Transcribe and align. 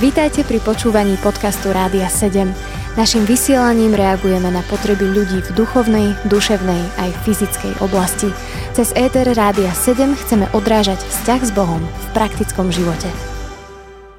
Vítajte 0.00 0.44
pri 0.44 0.60
počúvaní 0.60 1.16
podcastu 1.24 1.72
Rádia 1.72 2.10
7. 2.10 2.52
Naším 2.92 3.24
vysielaním 3.24 3.96
reagujeme 3.96 4.52
na 4.52 4.60
potreby 4.68 5.08
ľudí 5.08 5.40
v 5.40 5.50
duchovnej, 5.56 6.12
duševnej 6.28 6.82
aj 7.00 7.10
fyzickej 7.24 7.80
oblasti. 7.80 8.28
Cez 8.76 8.92
ETR 8.92 9.32
Rádia 9.32 9.72
7 9.72 10.12
chceme 10.12 10.44
odrážať 10.52 11.00
vzťah 11.00 11.40
s 11.40 11.50
Bohom 11.56 11.80
v 11.80 12.06
praktickom 12.12 12.68
živote. 12.68 13.08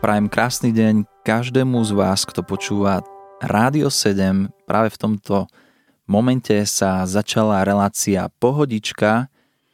Prajem 0.02 0.26
krásny 0.26 0.74
deň 0.74 1.05
každému 1.21 1.86
z 1.86 1.92
vás, 1.94 2.26
kto 2.26 2.42
počúva 2.42 3.06
Rádio 3.38 3.94
7. 3.94 4.50
Práve 4.66 4.90
v 4.90 4.98
tomto 4.98 5.46
momente 6.10 6.58
sa 6.66 7.06
začala 7.06 7.62
relácia 7.62 8.26
Pohodička, 8.42 9.30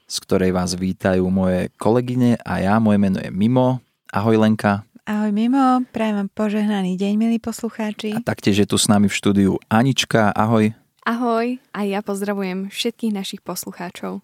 z 0.10 0.16
ktorej 0.28 0.52
vás 0.52 0.76
vítajú 0.76 1.24
moje 1.30 1.72
kolegyne 1.80 2.36
a 2.44 2.60
ja. 2.60 2.82
Moje 2.84 2.98
meno 2.98 3.22
je 3.22 3.32
Mimo. 3.32 3.80
Ahoj 4.10 4.42
Lenka. 4.42 4.89
Ahoj 5.10 5.34
Mimo, 5.34 5.82
prajem 5.90 6.22
vám 6.22 6.30
požehnaný 6.38 6.94
deň, 6.94 7.14
milí 7.18 7.42
poslucháči. 7.42 8.14
A 8.14 8.22
taktiež 8.22 8.62
je 8.62 8.70
tu 8.70 8.78
s 8.78 8.86
nami 8.86 9.10
v 9.10 9.18
štúdiu 9.18 9.58
Anička, 9.66 10.30
ahoj. 10.38 10.70
Ahoj, 11.02 11.58
a 11.74 11.80
ja 11.82 12.06
pozdravujem 12.06 12.70
všetkých 12.70 13.18
našich 13.18 13.42
poslucháčov. 13.42 14.22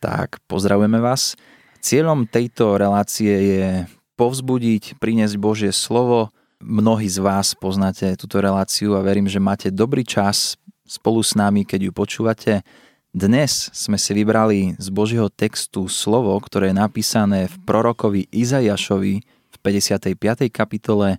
Tak, 0.00 0.40
pozdravujeme 0.48 0.96
vás. 0.96 1.36
Cieľom 1.84 2.24
tejto 2.24 2.80
relácie 2.80 3.28
je 3.36 3.84
povzbudiť, 4.16 4.96
priniesť 4.96 5.36
Božie 5.36 5.76
slovo. 5.76 6.32
Mnohí 6.56 7.04
z 7.04 7.20
vás 7.20 7.52
poznáte 7.52 8.16
túto 8.16 8.40
reláciu 8.40 8.96
a 8.96 9.04
verím, 9.04 9.28
že 9.28 9.44
máte 9.44 9.68
dobrý 9.68 10.08
čas 10.08 10.56
spolu 10.88 11.20
s 11.20 11.36
nami, 11.36 11.68
keď 11.68 11.84
ju 11.84 11.92
počúvate. 11.92 12.64
Dnes 13.12 13.68
sme 13.76 14.00
si 14.00 14.16
vybrali 14.16 14.72
z 14.80 14.88
Božieho 14.88 15.28
textu 15.28 15.84
slovo, 15.92 16.32
ktoré 16.40 16.72
je 16.72 16.80
napísané 16.80 17.52
v 17.52 17.56
prorokovi 17.68 18.24
Izajašovi, 18.32 19.43
55. 19.64 20.52
kapitole 20.52 21.16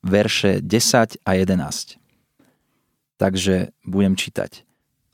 verše 0.00 0.64
10 0.64 1.20
a 1.20 1.30
11. 1.36 2.00
Takže 3.20 3.68
budem 3.84 4.16
čítať. 4.16 4.64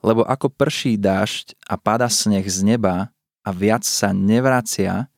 Lebo 0.06 0.22
ako 0.22 0.54
prší 0.54 0.94
dážď 0.94 1.58
a 1.66 1.74
pada 1.74 2.06
sneh 2.06 2.46
z 2.46 2.62
neba 2.62 3.10
a 3.42 3.50
viac 3.50 3.82
sa 3.82 4.14
nevracia, 4.14 5.10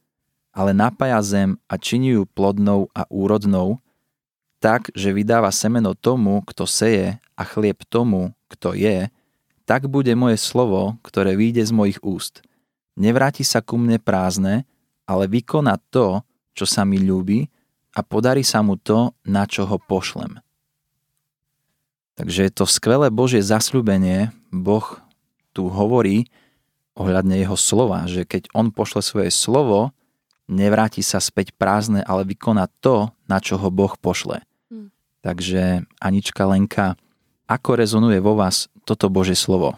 ale 0.56 0.72
napája 0.72 1.20
zem 1.20 1.60
a 1.68 1.76
činí 1.76 2.16
ju 2.16 2.24
plodnou 2.24 2.88
a 2.96 3.04
úrodnou, 3.12 3.84
tak, 4.56 4.88
že 4.96 5.12
vydáva 5.12 5.52
semeno 5.52 5.92
tomu, 5.92 6.40
kto 6.48 6.64
seje 6.64 7.20
a 7.36 7.42
chlieb 7.44 7.84
tomu, 7.92 8.32
kto 8.48 8.72
je, 8.72 9.12
tak 9.68 9.90
bude 9.92 10.14
moje 10.16 10.40
slovo, 10.40 10.96
ktoré 11.04 11.36
vyjde 11.36 11.68
z 11.68 11.72
mojich 11.74 12.00
úst. 12.00 12.40
Nevráti 12.96 13.44
sa 13.44 13.60
ku 13.60 13.76
mne 13.76 14.00
prázdne, 14.00 14.64
ale 15.04 15.28
vykoná 15.28 15.76
to, 15.92 16.24
čo 16.56 16.64
sa 16.64 16.88
mi 16.88 16.96
ľúbi 16.96 17.44
a 17.92 18.00
podarí 18.00 18.40
sa 18.40 18.64
mu 18.64 18.80
to, 18.80 19.12
na 19.28 19.44
čo 19.44 19.68
ho 19.68 19.76
pošlem. 19.76 20.40
Takže 22.16 22.48
je 22.48 22.52
to 22.52 22.64
skvelé 22.64 23.12
Božie 23.12 23.44
zasľúbenie. 23.44 24.32
Boh 24.48 25.04
tu 25.52 25.68
hovorí 25.68 26.32
ohľadne 26.96 27.36
jeho 27.36 27.60
slova, 27.60 28.08
že 28.08 28.24
keď 28.24 28.48
on 28.56 28.72
pošle 28.72 29.04
svoje 29.04 29.28
slovo, 29.28 29.92
nevráti 30.48 31.04
sa 31.04 31.20
späť 31.20 31.52
prázdne, 31.52 32.00
ale 32.00 32.24
vykoná 32.24 32.72
to, 32.80 33.12
na 33.28 33.36
čo 33.36 33.60
ho 33.60 33.68
Boh 33.68 33.92
pošle. 34.00 34.40
Hmm. 34.72 34.88
Takže 35.20 35.84
Anička 36.00 36.48
Lenka, 36.48 36.96
ako 37.44 37.76
rezonuje 37.76 38.16
vo 38.24 38.32
vás 38.32 38.72
toto 38.88 39.12
Božie 39.12 39.36
slovo? 39.36 39.76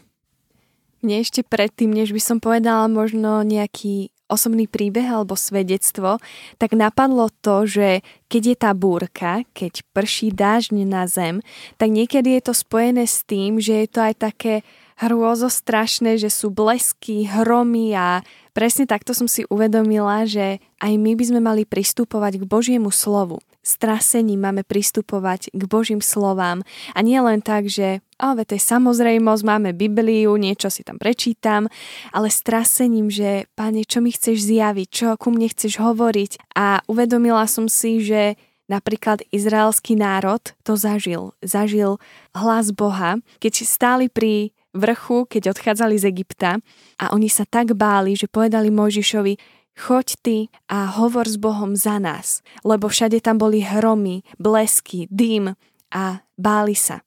Mne 1.02 1.22
ešte 1.22 1.42
predtým, 1.42 1.90
než 1.90 2.14
by 2.14 2.22
som 2.22 2.38
povedala 2.38 2.86
možno 2.86 3.42
nejaký 3.42 4.14
osobný 4.28 4.68
príbeh 4.68 5.08
alebo 5.08 5.34
svedectvo, 5.34 6.20
tak 6.60 6.76
napadlo 6.76 7.32
to, 7.40 7.64
že 7.64 8.04
keď 8.28 8.42
je 8.44 8.56
tá 8.56 8.70
búrka, 8.76 9.42
keď 9.56 9.82
prší 9.96 10.30
dážď 10.30 10.84
na 10.84 11.08
zem, 11.08 11.40
tak 11.80 11.88
niekedy 11.88 12.38
je 12.38 12.42
to 12.48 12.54
spojené 12.54 13.08
s 13.08 13.24
tým, 13.24 13.58
že 13.58 13.84
je 13.84 13.88
to 13.88 14.00
aj 14.04 14.14
také 14.20 14.54
hrôzo 14.98 15.48
strašné, 15.48 16.18
že 16.18 16.28
sú 16.28 16.50
blesky, 16.50 17.24
hromy 17.24 17.94
a 17.94 18.20
presne 18.52 18.84
takto 18.84 19.14
som 19.14 19.30
si 19.30 19.46
uvedomila, 19.46 20.26
že 20.26 20.58
aj 20.82 20.92
my 20.98 21.14
by 21.14 21.24
sme 21.24 21.40
mali 21.40 21.62
pristupovať 21.62 22.42
k 22.42 22.44
Božiemu 22.44 22.90
slovu 22.90 23.38
strasením 23.68 24.40
máme 24.40 24.64
pristupovať 24.64 25.52
k 25.52 25.62
Božím 25.68 26.00
slovám. 26.00 26.64
A 26.96 27.04
nie 27.04 27.20
len 27.20 27.44
tak, 27.44 27.68
že 27.68 28.00
ale 28.18 28.42
to 28.42 28.58
je 28.58 28.62
samozrejmosť, 28.64 29.46
máme 29.46 29.70
Bibliu, 29.76 30.34
niečo 30.40 30.72
si 30.72 30.82
tam 30.82 30.98
prečítam, 30.98 31.70
ale 32.10 32.32
strasením, 32.32 33.12
že 33.12 33.46
Pane, 33.54 33.86
čo 33.86 34.02
mi 34.02 34.10
chceš 34.10 34.42
zjaviť, 34.42 34.88
čo 34.90 35.06
ku 35.14 35.30
mne 35.30 35.46
chceš 35.46 35.78
hovoriť? 35.78 36.56
A 36.58 36.82
uvedomila 36.90 37.46
som 37.46 37.70
si, 37.70 38.02
že 38.02 38.34
Napríklad 38.68 39.24
izraelský 39.32 39.96
národ 39.96 40.44
to 40.60 40.76
zažil. 40.76 41.32
Zažil 41.40 41.96
hlas 42.36 42.68
Boha, 42.76 43.16
keď 43.40 43.64
stáli 43.64 44.12
pri 44.12 44.52
vrchu, 44.76 45.24
keď 45.24 45.56
odchádzali 45.56 45.96
z 45.96 46.04
Egypta 46.12 46.60
a 47.00 47.16
oni 47.16 47.32
sa 47.32 47.48
tak 47.48 47.72
báli, 47.72 48.12
že 48.12 48.28
povedali 48.28 48.68
Mojžišovi, 48.68 49.57
choď 49.78 50.06
ty 50.20 50.38
a 50.66 50.90
hovor 50.98 51.30
s 51.30 51.38
Bohom 51.38 51.78
za 51.78 52.02
nás, 52.02 52.42
lebo 52.66 52.90
všade 52.90 53.22
tam 53.22 53.38
boli 53.38 53.62
hromy, 53.62 54.26
blesky, 54.36 55.06
dým 55.08 55.54
a 55.94 56.26
báli 56.34 56.74
sa. 56.74 57.06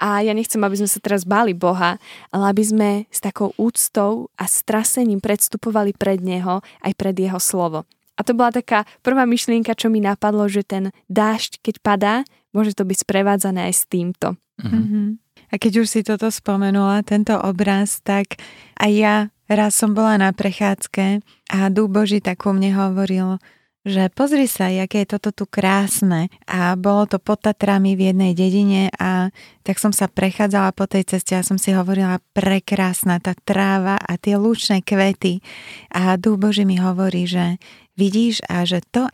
A 0.00 0.24
ja 0.24 0.32
nechcem, 0.32 0.60
aby 0.64 0.80
sme 0.80 0.88
sa 0.88 0.96
teraz 0.96 1.28
báli 1.28 1.52
Boha, 1.52 2.00
ale 2.32 2.44
aby 2.48 2.62
sme 2.64 2.90
s 3.12 3.20
takou 3.20 3.52
úctou 3.60 4.32
a 4.40 4.48
strasením 4.48 5.20
predstupovali 5.20 5.92
pred 5.92 6.24
Neho 6.24 6.64
aj 6.80 6.92
pred 6.96 7.12
Jeho 7.12 7.36
slovo. 7.36 7.84
A 8.16 8.24
to 8.24 8.36
bola 8.36 8.52
taká 8.52 8.88
prvá 9.04 9.24
myšlienka, 9.28 9.76
čo 9.76 9.92
mi 9.92 10.00
napadlo, 10.00 10.48
že 10.48 10.64
ten 10.64 10.92
dážď, 11.08 11.60
keď 11.60 11.74
padá, 11.80 12.14
môže 12.52 12.76
to 12.76 12.84
byť 12.84 13.04
sprevádzané 13.04 13.72
aj 13.72 13.74
s 13.76 13.84
týmto. 13.88 14.36
Mm-hmm. 14.60 15.29
A 15.50 15.58
keď 15.58 15.82
už 15.82 15.86
si 15.90 16.00
toto 16.06 16.30
spomenula, 16.30 17.02
tento 17.02 17.34
obraz, 17.34 17.98
tak 18.02 18.38
aj 18.78 18.92
ja 18.94 19.16
Raz 19.50 19.74
som 19.74 19.98
bola 19.98 20.14
na 20.14 20.30
prechádzke 20.30 21.26
a 21.50 21.58
Duch 21.74 21.90
Boží 21.90 22.22
tak 22.22 22.46
o 22.46 22.54
mne 22.54 22.70
hovoril, 22.70 23.42
že 23.82 24.06
pozri 24.14 24.46
sa, 24.46 24.70
aké 24.70 25.02
je 25.02 25.18
toto 25.18 25.34
tu 25.34 25.42
krásne. 25.50 26.30
A 26.46 26.78
bolo 26.78 27.10
to 27.10 27.18
pod 27.18 27.42
Tatrami 27.42 27.98
v 27.98 28.14
jednej 28.14 28.38
dedine 28.38 28.94
a 28.94 29.34
tak 29.66 29.82
som 29.82 29.90
sa 29.90 30.06
prechádzala 30.06 30.70
po 30.70 30.86
tej 30.86 31.02
ceste 31.02 31.34
a 31.34 31.42
som 31.42 31.58
si 31.58 31.74
hovorila, 31.74 32.22
prekrásna 32.30 33.18
tá 33.18 33.34
tráva 33.42 33.98
a 33.98 34.14
tie 34.14 34.38
lúčne 34.38 34.86
kvety. 34.86 35.42
A 35.90 36.14
Duch 36.14 36.38
Boží 36.38 36.62
mi 36.62 36.78
hovorí, 36.78 37.26
že 37.26 37.58
vidíš 37.98 38.46
a 38.46 38.62
že 38.62 38.78
to, 38.86 39.10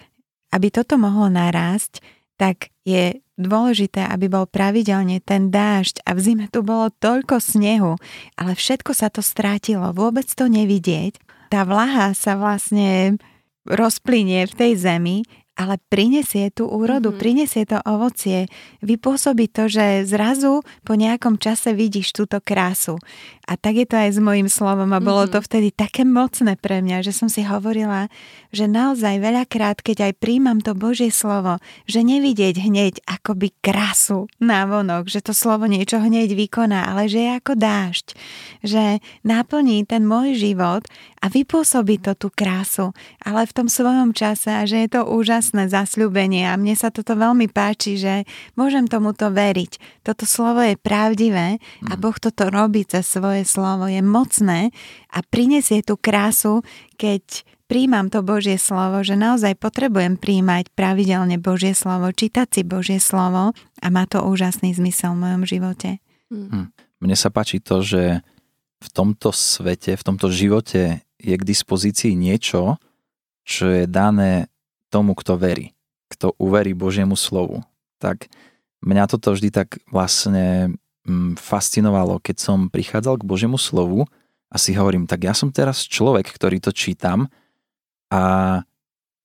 aby 0.53 0.69
toto 0.69 1.01
mohlo 1.01 1.33
narásť, 1.33 2.05
tak 2.37 2.69
je 2.85 3.25
dôležité, 3.37 4.05
aby 4.09 4.33
bol 4.33 4.49
pravidelne 4.49 5.21
ten 5.21 5.53
dážď 5.53 6.03
a 6.09 6.17
v 6.17 6.21
zime 6.21 6.47
tu 6.49 6.65
bolo 6.65 6.89
toľko 6.89 7.41
snehu, 7.41 8.01
ale 8.37 8.53
všetko 8.57 8.93
sa 8.97 9.13
to 9.13 9.21
strátilo, 9.21 9.93
vôbec 9.93 10.27
to 10.27 10.49
nevidieť. 10.49 11.21
Tá 11.53 11.63
vlaha 11.63 12.17
sa 12.17 12.35
vlastne 12.35 13.21
rozplynie 13.69 14.49
v 14.51 14.55
tej 14.57 14.73
zemi 14.77 15.19
ale 15.57 15.81
prinesie 15.89 16.53
tú 16.53 16.69
úrodu, 16.69 17.11
mm-hmm. 17.11 17.23
prinesie 17.25 17.65
to 17.65 17.81
ovocie, 17.89 18.47
vypôsobí 18.85 19.49
to, 19.49 19.73
že 19.73 20.05
zrazu 20.05 20.61
po 20.85 20.95
nejakom 20.95 21.41
čase 21.41 21.73
vidíš 21.73 22.13
túto 22.13 22.39
krásu. 22.45 23.01
A 23.47 23.55
tak 23.55 23.79
je 23.79 23.87
to 23.87 23.95
aj 23.95 24.11
s 24.15 24.21
mojim 24.21 24.51
slovom 24.51 24.91
a 24.91 24.99
bolo 24.99 25.23
mm-hmm. 25.23 25.39
to 25.39 25.47
vtedy 25.47 25.69
také 25.71 26.03
mocné 26.03 26.59
pre 26.59 26.83
mňa, 26.83 27.07
že 27.07 27.15
som 27.15 27.31
si 27.31 27.47
hovorila, 27.47 28.11
že 28.51 28.67
naozaj 28.67 29.23
veľakrát, 29.23 29.87
keď 29.87 30.11
aj 30.11 30.13
príjmam 30.19 30.59
to 30.59 30.75
Božie 30.75 31.15
slovo, 31.15 31.63
že 31.87 32.03
nevidieť 32.03 32.59
hneď 32.59 33.07
akoby 33.07 33.55
krásu 33.63 34.27
na 34.43 34.67
vonok, 34.67 35.07
že 35.07 35.23
to 35.23 35.31
slovo 35.31 35.71
niečo 35.71 36.03
hneď 36.03 36.35
vykoná, 36.35 36.91
ale 36.91 37.07
že 37.07 37.23
je 37.23 37.31
ako 37.39 37.53
dážď, 37.55 38.07
že 38.67 38.85
naplní 39.23 39.87
ten 39.87 40.03
môj 40.03 40.35
život 40.35 40.83
a 41.23 41.27
vypôsobí 41.27 41.99
to 41.99 42.15
tú 42.15 42.31
krásu, 42.31 42.95
ale 43.19 43.47
v 43.51 43.53
tom 43.53 43.67
svojom 43.67 44.15
čase 44.15 44.47
a 44.47 44.63
že 44.63 44.87
je 44.87 44.95
to 44.95 45.03
úžasné 45.11 45.67
zasľúbenie 45.67 46.47
a 46.47 46.55
mne 46.55 46.79
sa 46.79 46.95
toto 46.95 47.19
veľmi 47.19 47.51
páči, 47.51 47.99
že 47.99 48.23
môžem 48.55 48.87
tomuto 48.87 49.35
veriť. 49.35 50.03
Toto 50.07 50.23
slovo 50.23 50.63
je 50.63 50.79
pravdivé 50.79 51.59
a 51.83 51.93
mhm. 51.95 52.01
Boh 52.01 52.15
toto 52.15 52.47
robí 52.47 52.87
cez 52.87 53.03
svoje 53.11 53.36
slovo, 53.45 53.91
je 53.91 54.01
mocné 54.01 54.71
a 55.11 55.19
prinesie 55.27 55.83
tú 55.83 55.99
krásu, 55.99 56.63
keď 56.97 57.45
príjmam 57.67 58.09
to 58.09 58.23
Božie 58.23 58.57
slovo, 58.57 59.03
že 59.03 59.19
naozaj 59.19 59.59
potrebujem 59.59 60.17
príjmať 60.17 60.71
pravidelne 60.73 61.37
Božie 61.37 61.75
slovo, 61.75 62.09
čítať 62.15 62.49
si 62.49 62.63
Božie 62.63 63.03
slovo 63.03 63.53
a 63.83 63.87
má 63.91 64.07
to 64.07 64.23
úžasný 64.23 64.73
zmysel 64.73 65.19
v 65.19 65.23
mojom 65.27 65.43
živote. 65.45 65.91
Hm. 66.31 66.71
Mne 67.03 67.17
sa 67.19 67.29
páči 67.29 67.61
to, 67.61 67.85
že 67.85 68.25
v 68.81 68.89
tomto 68.95 69.35
svete, 69.35 69.99
v 69.99 70.07
tomto 70.07 70.31
živote 70.31 71.05
je 71.21 71.35
k 71.35 71.49
dispozícii 71.49 72.15
niečo, 72.15 72.79
čo 73.47 73.71
je 73.71 73.85
dané 73.87 74.49
tomu, 74.91 75.15
kto 75.19 75.39
verí, 75.39 75.75
kto 76.13 76.35
uverí 76.39 76.73
Božiemu 76.73 77.19
slovu. 77.19 77.63
Tak 77.99 78.31
mňa 78.85 79.05
toto 79.11 79.33
vždy 79.33 79.49
tak 79.51 79.81
vlastne 79.89 80.77
mm, 80.77 80.86
fascinovalo, 81.39 82.19
keď 82.21 82.37
som 82.43 82.59
prichádzal 82.69 83.23
k 83.23 83.29
Božiemu 83.29 83.57
slovu 83.57 84.05
a 84.51 84.57
si 84.57 84.75
hovorím, 84.75 85.07
tak 85.07 85.27
ja 85.27 85.35
som 85.35 85.51
teraz 85.51 85.83
človek, 85.87 86.29
ktorý 86.31 86.63
to 86.63 86.71
čítam 86.71 87.31
a 88.11 88.63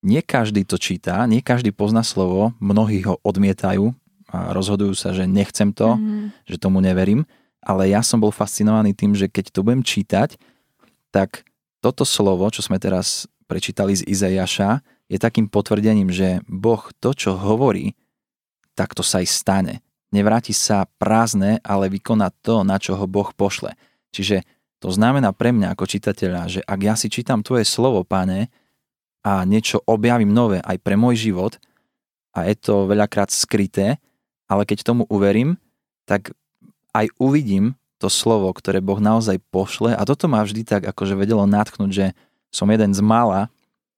nie 0.02 0.22
každý 0.26 0.66
to 0.66 0.82
číta, 0.82 1.22
nie 1.30 1.46
každý 1.46 1.70
pozná 1.70 2.02
slovo, 2.02 2.58
mnohí 2.58 3.06
ho 3.06 3.22
odmietajú 3.22 3.94
a 4.34 4.50
rozhodujú 4.56 4.98
sa, 4.98 5.14
že 5.14 5.30
nechcem 5.30 5.70
to, 5.70 5.94
mm. 5.94 6.34
že 6.50 6.58
tomu 6.58 6.82
neverím, 6.82 7.22
ale 7.62 7.94
ja 7.94 8.02
som 8.02 8.18
bol 8.18 8.34
fascinovaný 8.34 8.98
tým, 8.98 9.14
že 9.14 9.30
keď 9.30 9.54
to 9.54 9.62
budem 9.62 9.86
čítať, 9.86 10.42
tak 11.14 11.46
toto 11.84 12.02
slovo, 12.02 12.50
čo 12.50 12.66
sme 12.66 12.82
teraz 12.82 13.30
prečítali 13.46 13.94
z 13.94 14.08
Izajaša, 14.10 14.82
je 15.12 15.20
takým 15.20 15.46
potvrdením, 15.46 16.10
že 16.10 16.40
Boh 16.48 16.82
to, 17.04 17.12
čo 17.12 17.36
hovorí, 17.36 17.94
tak 18.74 18.96
to 18.96 19.04
sa 19.04 19.20
aj 19.20 19.28
stane. 19.28 19.76
Nevráti 20.12 20.52
sa 20.52 20.88
prázdne, 21.00 21.64
ale 21.64 21.88
vykoná 21.88 22.32
to, 22.44 22.68
na 22.68 22.76
čo 22.78 23.00
ho 23.00 23.08
Boh 23.08 23.32
pošle. 23.32 23.80
Čiže 24.12 24.44
to 24.84 24.92
znamená 24.92 25.32
pre 25.32 25.56
mňa 25.56 25.72
ako 25.72 25.88
čitateľa, 25.88 26.42
že 26.52 26.60
ak 26.68 26.80
ja 26.84 26.94
si 27.00 27.08
čítam 27.08 27.42
tvoje 27.42 27.64
slovo, 27.64 28.04
pane, 28.04 28.52
a 29.22 29.46
niečo 29.46 29.80
objavím 29.86 30.34
nové 30.34 30.60
aj 30.66 30.82
pre 30.82 30.98
môj 30.98 31.30
život, 31.30 31.62
a 32.32 32.48
je 32.48 32.56
to 32.56 32.88
veľakrát 32.88 33.28
skryté, 33.28 34.00
ale 34.48 34.64
keď 34.64 34.88
tomu 34.88 35.04
uverím, 35.12 35.60
tak 36.08 36.32
aj 36.96 37.12
uvidím 37.20 37.76
to 38.00 38.08
slovo, 38.08 38.50
ktoré 38.52 38.82
Boh 38.82 38.98
naozaj 38.98 39.40
pošle 39.52 39.94
a 39.94 40.02
toto 40.08 40.26
ma 40.26 40.42
vždy 40.42 40.66
tak 40.66 40.82
akože 40.88 41.14
vedelo 41.16 41.46
natchnúť, 41.46 41.92
že 41.92 42.06
som 42.52 42.68
jeden 42.68 42.92
z 42.92 43.00
mála, 43.04 43.48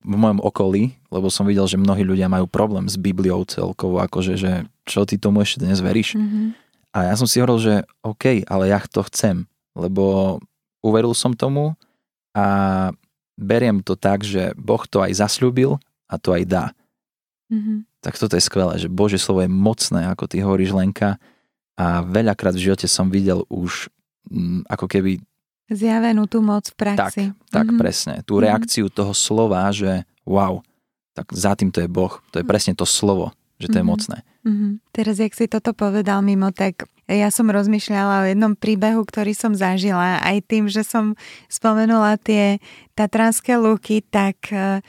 v 0.03 0.15
mojom 0.19 0.43
okolí, 0.43 0.99
lebo 1.09 1.31
som 1.31 1.47
videl, 1.47 1.63
že 1.65 1.79
mnohí 1.79 2.03
ľudia 2.03 2.27
majú 2.27 2.45
problém 2.45 2.85
s 2.91 2.99
Bibliou 2.99 3.47
celkovo, 3.47 4.03
akože, 4.03 4.35
že 4.35 4.67
čo 4.83 5.07
ty 5.07 5.15
tomu 5.15 5.41
ešte 5.41 5.63
dnes 5.63 5.79
veríš. 5.79 6.19
Mm-hmm. 6.19 6.45
A 6.93 7.09
ja 7.09 7.13
som 7.17 7.25
si 7.25 7.39
hovoril, 7.39 7.59
že 7.59 7.75
OK, 8.05 8.45
ale 8.45 8.69
ja 8.69 8.83
to 8.85 9.01
chcem, 9.07 9.49
lebo 9.73 10.37
uveril 10.83 11.15
som 11.15 11.33
tomu 11.33 11.73
a 12.35 12.45
beriem 13.39 13.81
to 13.81 13.97
tak, 13.97 14.21
že 14.21 14.53
Boh 14.59 14.83
to 14.85 15.01
aj 15.01 15.17
zasľúbil 15.17 15.81
a 16.05 16.15
to 16.21 16.35
aj 16.35 16.43
dá. 16.45 16.65
Mm-hmm. 17.49 17.87
Tak 18.03 18.19
toto 18.19 18.35
je 18.35 18.43
skvelé, 18.43 18.75
že 18.77 18.91
Bože 18.91 19.17
slovo 19.17 19.41
je 19.41 19.49
mocné, 19.49 20.11
ako 20.11 20.27
ty 20.27 20.43
hovoríš 20.43 20.75
Lenka 20.75 21.17
a 21.79 22.05
veľakrát 22.05 22.53
v 22.53 22.69
živote 22.69 22.85
som 22.85 23.09
videl 23.09 23.47
už 23.49 23.89
mm, 24.29 24.69
ako 24.69 24.85
keby 24.85 25.23
Zjavenú 25.73 26.29
tú 26.29 26.45
moc 26.45 26.69
v 26.69 26.75
praxi. 26.77 27.23
Tak, 27.33 27.49
tak 27.49 27.65
mm-hmm. 27.67 27.81
presne. 27.81 28.13
Tú 28.23 28.37
mm-hmm. 28.37 28.45
reakciu 28.45 28.85
toho 28.93 29.11
slova, 29.17 29.73
že 29.73 30.05
wow, 30.23 30.61
tak 31.17 31.33
za 31.33 31.57
tým 31.57 31.73
to 31.73 31.81
je 31.81 31.89
Boh. 31.89 32.13
To 32.33 32.41
je 32.41 32.45
mhm. 32.45 32.49
presne 32.49 32.73
to 32.77 32.85
slovo, 32.85 33.33
že 33.57 33.69
to 33.69 33.77
mm-hmm. 33.77 33.81
je 33.81 33.85
mhm. 33.85 33.91
mocné. 33.91 34.17
Mm-hmm. 34.43 34.71
Teraz, 34.91 35.15
jak 35.17 35.33
si 35.33 35.45
toto 35.47 35.71
povedal 35.71 36.19
mimo, 36.21 36.51
tak 36.51 36.85
ja 37.07 37.27
som 37.31 37.51
rozmýšľala 37.51 38.23
o 38.23 38.29
jednom 38.31 38.53
príbehu, 38.55 39.03
ktorý 39.03 39.35
som 39.35 39.51
zažila. 39.55 40.23
Aj 40.23 40.37
tým, 40.39 40.71
že 40.71 40.87
som 40.87 41.19
spomenula 41.51 42.15
tie 42.19 42.63
tatranské 42.95 43.59
lúky, 43.59 43.99
tak 44.03 44.51
e, 44.51 44.79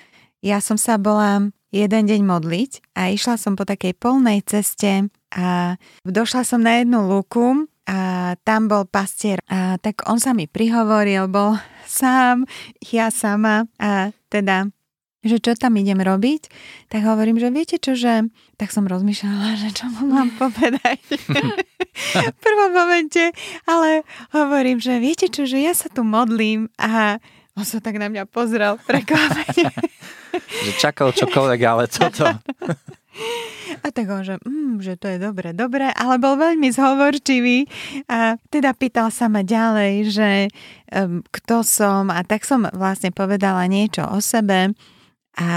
ja 0.43 0.59
som 0.63 0.79
sa 0.79 0.95
bola 0.95 1.51
jeden 1.75 2.03
deň 2.07 2.23
modliť 2.23 2.95
a 2.95 3.11
išla 3.11 3.35
som 3.35 3.59
po 3.59 3.67
takej 3.67 3.99
polnej 3.99 4.47
ceste 4.47 5.11
a 5.35 5.75
došla 6.07 6.47
som 6.47 6.63
na 6.63 6.79
jednu 6.79 7.03
lúku 7.11 7.67
a 7.85 8.33
tam 8.45 8.69
bol 8.69 8.89
pastier 8.89 9.41
a 9.49 9.77
tak 9.77 10.05
on 10.09 10.17
sa 10.17 10.33
mi 10.33 10.49
prihovoril, 10.49 11.29
bol 11.29 11.61
sám, 11.85 12.49
ja 12.81 13.13
sama 13.13 13.69
a 13.77 14.13
teda 14.33 14.73
že 15.25 15.41
čo 15.41 15.57
tam 15.57 15.81
idem 15.81 15.97
robiť, 16.05 16.53
tak 16.93 17.01
hovorím, 17.01 17.41
že 17.41 17.49
viete 17.49 17.81
čo, 17.81 17.97
že 17.97 18.29
tak 18.61 18.69
som 18.69 18.85
rozmýšľala, 18.85 19.57
že 19.57 19.73
čo 19.73 19.89
mu 19.89 20.13
mám 20.13 20.29
povedať 20.43 21.01
v 22.29 22.39
prvom 22.45 22.71
momente, 22.77 23.33
ale 23.65 24.05
hovorím, 24.37 24.85
že 24.85 25.01
viete 25.01 25.33
čo, 25.33 25.49
že 25.49 25.65
ja 25.65 25.73
sa 25.73 25.89
tu 25.89 26.05
modlím 26.05 26.69
a 26.77 27.17
on 27.57 27.65
sa 27.65 27.81
tak 27.81 27.97
na 27.97 28.13
mňa 28.13 28.29
pozrel 28.29 28.77
prekvapene. 28.83 29.73
že 30.69 30.73
čakal 30.77 31.15
čokoľvek, 31.15 31.61
ale 31.65 31.85
toto. 31.89 32.27
A 33.85 33.93
tak 33.93 34.09
on, 34.09 34.25
že, 34.25 34.41
mm, 34.41 34.81
že 34.81 34.97
to 34.97 35.13
je 35.13 35.21
dobre, 35.21 35.53
dobre, 35.53 35.93
ale 35.93 36.17
bol 36.17 36.41
veľmi 36.41 36.73
zhovorčivý 36.73 37.69
a 38.09 38.41
teda 38.49 38.73
pýtal 38.73 39.13
sa 39.13 39.29
ma 39.29 39.45
ďalej, 39.45 39.93
že 40.09 40.31
um, 40.89 41.21
kto 41.29 41.61
som 41.61 42.09
a 42.09 42.25
tak 42.25 42.49
som 42.49 42.65
vlastne 42.73 43.13
povedala 43.13 43.69
niečo 43.69 44.09
o 44.09 44.25
sebe 44.25 44.73
a 45.37 45.49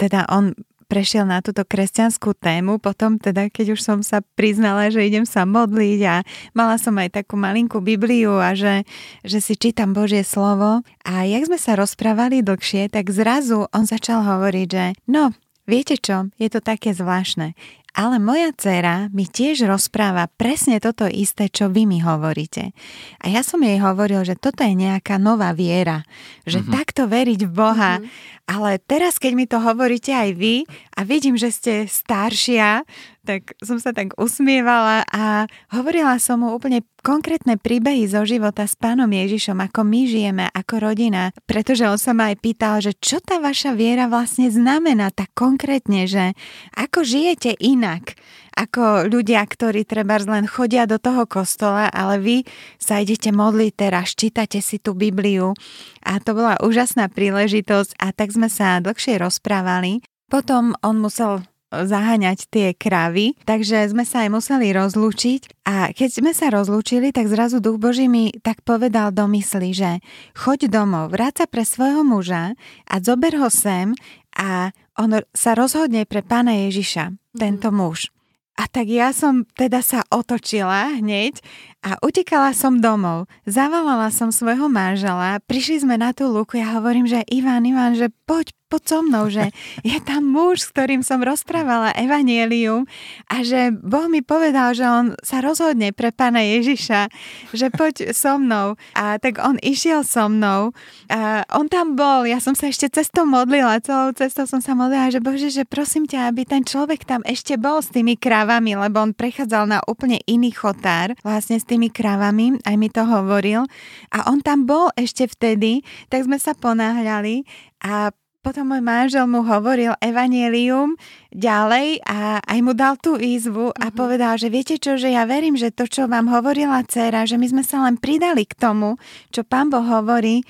teda 0.00 0.24
on 0.32 0.56
prešiel 0.88 1.28
na 1.28 1.44
túto 1.44 1.68
kresťanskú 1.68 2.32
tému, 2.40 2.80
potom 2.80 3.20
teda, 3.20 3.52
keď 3.52 3.76
už 3.76 3.80
som 3.84 3.98
sa 4.00 4.24
priznala, 4.24 4.88
že 4.88 5.04
idem 5.04 5.28
sa 5.28 5.44
modliť 5.44 6.00
a 6.08 6.24
mala 6.56 6.80
som 6.80 6.96
aj 6.96 7.20
takú 7.20 7.36
malinkú 7.36 7.84
Bibliu 7.84 8.40
a 8.40 8.56
že, 8.56 8.88
že 9.20 9.44
si 9.44 9.54
čítam 9.60 9.92
Božie 9.92 10.24
slovo. 10.24 10.80
A 11.04 11.28
jak 11.28 11.44
sme 11.44 11.60
sa 11.60 11.76
rozprávali 11.76 12.40
dlhšie, 12.40 12.88
tak 12.88 13.12
zrazu 13.12 13.68
on 13.68 13.84
začal 13.84 14.24
hovoriť, 14.24 14.68
že 14.72 14.84
no, 15.12 15.36
Viete 15.68 16.00
čo, 16.00 16.32
je 16.40 16.48
to 16.48 16.64
také 16.64 16.96
zvláštne, 16.96 17.52
ale 17.92 18.16
moja 18.22 18.54
dcéra 18.56 19.12
mi 19.12 19.28
tiež 19.28 19.66
rozpráva 19.66 20.30
presne 20.32 20.80
toto 20.80 21.04
isté, 21.04 21.52
čo 21.52 21.68
vy 21.68 21.84
mi 21.84 21.98
hovoríte. 22.00 22.72
A 23.20 23.28
ja 23.28 23.44
som 23.44 23.60
jej 23.60 23.76
hovoril, 23.76 24.22
že 24.22 24.38
toto 24.38 24.64
je 24.64 24.72
nejaká 24.72 25.20
nová 25.20 25.50
viera, 25.52 26.08
že 26.48 26.62
mm-hmm. 26.62 26.72
takto 26.72 27.04
veriť 27.04 27.40
v 27.44 27.52
Boha. 27.52 27.98
Mm-hmm. 27.98 28.36
Ale 28.48 28.80
teraz, 28.80 29.20
keď 29.20 29.32
mi 29.36 29.44
to 29.44 29.60
hovoríte 29.60 30.08
aj 30.08 30.30
vy 30.32 30.64
a 30.96 31.04
vidím, 31.04 31.36
že 31.36 31.52
ste 31.52 31.72
staršia, 31.84 32.86
tak 33.28 33.52
som 33.60 33.76
sa 33.76 33.92
tak 33.92 34.16
usmievala 34.16 35.04
a 35.12 35.44
hovorila 35.68 36.16
som 36.16 36.40
mu 36.40 36.56
úplne 36.56 36.80
konkrétne 37.04 37.60
príbehy 37.60 38.08
zo 38.08 38.24
života 38.24 38.64
s 38.64 38.72
pánom 38.72 39.12
Ježišom, 39.12 39.60
ako 39.68 39.84
my 39.84 40.00
žijeme, 40.08 40.44
ako 40.48 40.88
rodina, 40.88 41.36
pretože 41.44 41.84
on 41.84 42.00
sa 42.00 42.16
ma 42.16 42.32
aj 42.32 42.40
pýtal, 42.40 42.80
že 42.80 42.96
čo 42.96 43.20
tá 43.20 43.36
vaša 43.36 43.76
viera 43.76 44.08
vlastne 44.08 44.48
znamená 44.48 45.12
tak 45.12 45.28
konkrétne, 45.36 46.08
že 46.08 46.32
ako 46.72 47.04
žijete 47.04 47.52
inak, 47.60 48.16
ako 48.56 49.12
ľudia, 49.12 49.44
ktorí 49.44 49.84
treba 49.84 50.16
len 50.24 50.48
chodia 50.48 50.88
do 50.88 50.96
toho 50.96 51.28
kostola, 51.28 51.92
ale 51.92 52.16
vy 52.18 52.36
sa 52.80 53.04
idete 53.04 53.28
modliť 53.28 53.72
teraz, 53.76 54.16
čítate 54.16 54.64
si 54.64 54.80
tú 54.80 54.96
Bibliu 54.96 55.52
a 56.00 56.16
to 56.16 56.32
bola 56.32 56.56
úžasná 56.64 57.12
príležitosť 57.12 58.00
a 58.00 58.10
tak 58.16 58.32
sme 58.32 58.48
sa 58.48 58.80
dlhšie 58.80 59.20
rozprávali. 59.20 60.00
Potom 60.32 60.72
on 60.80 60.96
musel 61.00 61.44
zaháňať 61.70 62.48
tie 62.48 62.68
kravy, 62.72 63.36
takže 63.44 63.92
sme 63.92 64.08
sa 64.08 64.24
aj 64.24 64.30
museli 64.32 64.72
rozlúčiť. 64.72 65.68
A 65.68 65.92
keď 65.92 66.10
sme 66.20 66.32
sa 66.32 66.48
rozlúčili, 66.48 67.12
tak 67.12 67.28
zrazu 67.28 67.60
Duch 67.60 67.76
Boží 67.76 68.08
mi 68.08 68.32
tak 68.40 68.64
povedal 68.64 69.12
do 69.12 69.28
mysli, 69.28 69.76
že 69.76 70.00
choď 70.32 70.72
domov, 70.72 71.12
vráca 71.12 71.44
pre 71.44 71.62
svojho 71.62 72.02
muža 72.04 72.56
a 72.88 72.94
zober 73.04 73.36
ho 73.36 73.52
sem 73.52 73.92
a 74.32 74.72
on 74.96 75.20
sa 75.36 75.52
rozhodne 75.52 76.08
pre 76.08 76.24
pána 76.24 76.66
Ježiša, 76.66 77.14
tento 77.36 77.68
muž. 77.70 78.10
A 78.58 78.66
tak 78.66 78.90
ja 78.90 79.14
som 79.14 79.46
teda 79.54 79.86
sa 79.86 80.02
otočila 80.10 80.98
hneď 80.98 81.38
a 81.78 81.94
utekala 82.02 82.50
som 82.50 82.82
domov. 82.82 83.30
Zavolala 83.46 84.10
som 84.10 84.34
svojho 84.34 84.66
manžela, 84.66 85.38
prišli 85.46 85.86
sme 85.86 85.94
na 85.94 86.10
tú 86.10 86.26
luku, 86.26 86.58
ja 86.58 86.74
hovorím, 86.74 87.06
že 87.06 87.22
Ivan, 87.30 87.62
Ivan, 87.62 87.94
že 87.94 88.10
poď, 88.26 88.50
poď 88.66 88.82
so 88.84 88.98
mnou, 89.00 89.24
že 89.30 89.54
je 89.86 89.98
tam 90.02 90.26
muž, 90.26 90.66
s 90.66 90.68
ktorým 90.74 91.06
som 91.06 91.22
rozprávala 91.22 91.94
evanielium 91.94 92.84
a 93.30 93.46
že 93.46 93.70
Boh 93.72 94.10
mi 94.10 94.20
povedal, 94.20 94.74
že 94.74 94.84
on 94.84 95.14
sa 95.22 95.38
rozhodne 95.38 95.94
pre 95.94 96.10
pána 96.10 96.42
Ježiša, 96.42 97.08
že 97.54 97.70
poď 97.70 98.10
so 98.12 98.36
mnou. 98.36 98.74
A 98.98 99.16
tak 99.22 99.38
on 99.38 99.56
išiel 99.62 100.02
so 100.02 100.26
mnou 100.26 100.74
a 101.08 101.46
on 101.54 101.70
tam 101.70 101.94
bol, 101.94 102.26
ja 102.26 102.42
som 102.42 102.58
sa 102.58 102.68
ešte 102.68 102.90
cestou 102.90 103.24
modlila, 103.24 103.80
celou 103.80 104.10
cestou 104.12 104.50
som 104.50 104.58
sa 104.58 104.74
modlila, 104.74 105.14
že 105.14 105.22
Bože, 105.22 105.48
že 105.48 105.62
prosím 105.62 106.10
ťa, 106.10 106.28
aby 106.28 106.42
ten 106.42 106.66
človek 106.66 107.06
tam 107.06 107.22
ešte 107.22 107.54
bol 107.54 107.80
s 107.80 107.88
tými 107.94 108.18
krávami, 108.18 108.74
lebo 108.74 108.98
on 108.98 109.14
prechádzal 109.14 109.64
na 109.64 109.78
úplne 109.86 110.18
iný 110.26 110.50
chotár, 110.52 111.14
vlastne 111.22 111.56
s 111.56 111.67
tými 111.68 111.92
kravami, 111.92 112.64
aj 112.64 112.74
mi 112.80 112.88
to 112.88 113.04
hovoril. 113.04 113.68
A 114.08 114.32
on 114.32 114.40
tam 114.40 114.64
bol 114.64 114.88
ešte 114.96 115.28
vtedy, 115.28 115.84
tak 116.08 116.24
sme 116.24 116.40
sa 116.40 116.56
ponáhľali 116.56 117.44
a 117.84 118.16
potom 118.38 118.70
môj 118.70 118.80
manžel 118.80 119.26
mu 119.26 119.42
hovoril 119.42 119.98
evanielium 120.00 120.94
ďalej 121.34 122.00
a 122.06 122.38
aj 122.38 122.58
mu 122.62 122.72
dal 122.72 122.94
tú 122.96 123.18
výzvu 123.18 123.74
a 123.74 123.90
mm-hmm. 123.90 123.98
povedal, 123.98 124.38
že 124.40 124.48
viete 124.48 124.80
čo, 124.80 124.96
že 124.96 125.10
ja 125.12 125.26
verím, 125.28 125.58
že 125.58 125.68
to, 125.68 125.90
čo 125.90 126.06
vám 126.08 126.30
hovorila 126.30 126.80
dcera, 126.86 127.26
že 127.26 127.34
my 127.34 127.44
sme 127.44 127.60
sa 127.66 127.84
len 127.84 127.98
pridali 127.98 128.46
k 128.46 128.54
tomu, 128.54 128.96
čo 129.34 129.42
pán 129.42 129.68
Boh 129.68 129.82
hovorí 129.82 130.40
e, 130.40 130.44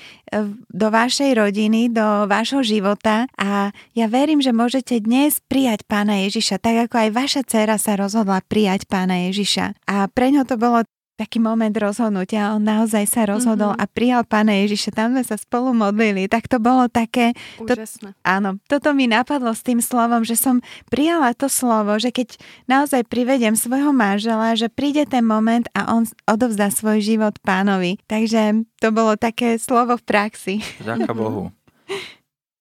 do 0.68 0.88
vašej 0.92 1.42
rodiny, 1.42 1.88
do 1.88 2.28
vášho 2.28 2.60
života 2.60 3.24
a 3.40 3.72
ja 3.96 4.06
verím, 4.06 4.44
že 4.44 4.52
môžete 4.52 5.00
dnes 5.00 5.40
prijať 5.48 5.82
pána 5.88 6.22
Ježiša, 6.28 6.60
tak 6.60 6.86
ako 6.86 7.08
aj 7.08 7.10
vaša 7.10 7.42
dcera 7.48 7.80
sa 7.80 7.96
rozhodla 7.96 8.44
prijať 8.46 8.84
pána 8.84 9.26
Ježiša. 9.32 9.88
A 9.88 10.06
pre 10.12 10.28
ňo 10.30 10.44
to 10.44 10.60
bolo 10.60 10.84
taký 11.18 11.42
moment 11.42 11.74
rozhodnutia. 11.74 12.54
On 12.54 12.62
naozaj 12.62 13.10
sa 13.10 13.26
rozhodol 13.26 13.74
mm-hmm. 13.74 13.90
a 13.90 13.92
prijal 13.92 14.22
Pána 14.22 14.54
Ježiša. 14.62 14.94
Tam 14.94 15.10
sme 15.18 15.26
sa 15.26 15.34
spolu 15.34 15.74
modlili. 15.74 16.30
Tak 16.30 16.46
to 16.46 16.62
bolo 16.62 16.86
také... 16.86 17.34
Úžasné. 17.58 18.14
To, 18.14 18.22
áno, 18.22 18.62
toto 18.70 18.94
mi 18.94 19.10
napadlo 19.10 19.50
s 19.50 19.66
tým 19.66 19.82
slovom, 19.82 20.22
že 20.22 20.38
som 20.38 20.62
prijala 20.86 21.34
to 21.34 21.50
slovo, 21.50 21.98
že 21.98 22.14
keď 22.14 22.38
naozaj 22.70 23.02
privedem 23.10 23.58
svojho 23.58 23.90
manžela, 23.90 24.54
že 24.54 24.70
príde 24.70 25.02
ten 25.10 25.26
moment 25.26 25.66
a 25.74 25.90
on 25.90 26.06
odovzdá 26.30 26.70
svoj 26.70 27.02
život 27.02 27.34
pánovi. 27.42 27.98
Takže 28.06 28.62
to 28.78 28.94
bolo 28.94 29.18
také 29.18 29.58
slovo 29.58 29.98
v 29.98 30.06
praxi. 30.06 30.54
Ďakujem 30.86 31.18
Bohu. 31.26 31.50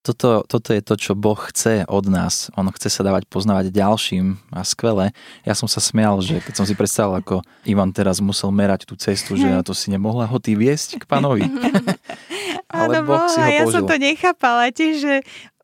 Toto, 0.08 0.48
toto 0.48 0.72
je 0.72 0.80
to, 0.80 0.94
čo 0.96 1.12
Boh 1.12 1.36
chce 1.36 1.84
od 1.84 2.08
nás. 2.08 2.48
On 2.56 2.64
chce 2.72 2.88
sa 2.88 3.04
dávať 3.04 3.28
poznávať 3.28 3.68
ďalším 3.68 4.40
a 4.48 4.64
skvelé. 4.64 5.12
Ja 5.44 5.52
som 5.52 5.68
sa 5.68 5.84
smial, 5.84 6.24
že 6.24 6.40
keď 6.40 6.54
som 6.56 6.64
si 6.64 6.72
predstavil, 6.72 7.20
ako 7.20 7.44
Ivan 7.68 7.92
teraz 7.92 8.24
musel 8.24 8.48
merať 8.48 8.88
tú 8.88 8.96
cestu, 8.96 9.36
že 9.36 9.44
to 9.60 9.76
si 9.76 9.92
nemohla 9.92 10.24
ho 10.24 10.38
ty 10.40 10.56
viesť 10.56 11.04
k 11.04 11.04
pánovi. 11.04 11.44
Ale 12.68 13.00
Áno, 13.00 13.08
boh 13.08 13.28
si 13.28 13.40
ho 13.40 13.48
ja 13.48 13.64
som 13.68 13.84
to 13.84 13.96
nechápala 13.96 14.72
tiež, 14.72 15.00
že 15.00 15.14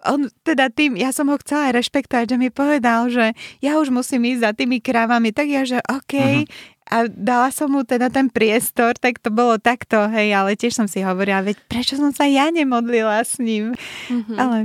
on 0.04 0.28
teda 0.44 0.68
tým, 0.68 1.00
ja 1.00 1.10
som 1.10 1.26
ho 1.32 1.36
chcela 1.40 1.72
aj 1.72 1.80
rešpektovať, 1.80 2.36
že 2.36 2.36
mi 2.36 2.52
povedal, 2.52 3.08
že 3.08 3.32
ja 3.64 3.80
už 3.80 3.88
musím 3.88 4.28
ísť 4.36 4.40
za 4.44 4.52
tými 4.52 4.78
krávami, 4.84 5.32
tak 5.32 5.48
ja, 5.48 5.64
že 5.64 5.80
OK, 5.80 6.14
uh-huh. 6.14 6.44
A 6.84 7.08
dala 7.08 7.48
som 7.48 7.72
mu 7.72 7.80
teda 7.82 8.12
ten 8.12 8.28
priestor, 8.28 8.94
tak 9.00 9.18
to 9.18 9.32
bolo 9.32 9.56
takto, 9.56 10.04
hej, 10.12 10.36
ale 10.36 10.52
tiež 10.54 10.76
som 10.76 10.88
si 10.88 11.00
hovorila, 11.00 11.40
veď 11.40 11.56
prečo 11.64 11.96
som 11.96 12.12
sa 12.12 12.28
ja 12.28 12.52
nemodlila 12.52 13.24
s 13.24 13.40
ním, 13.40 13.72
uh-huh. 14.12 14.36
ale... 14.36 14.58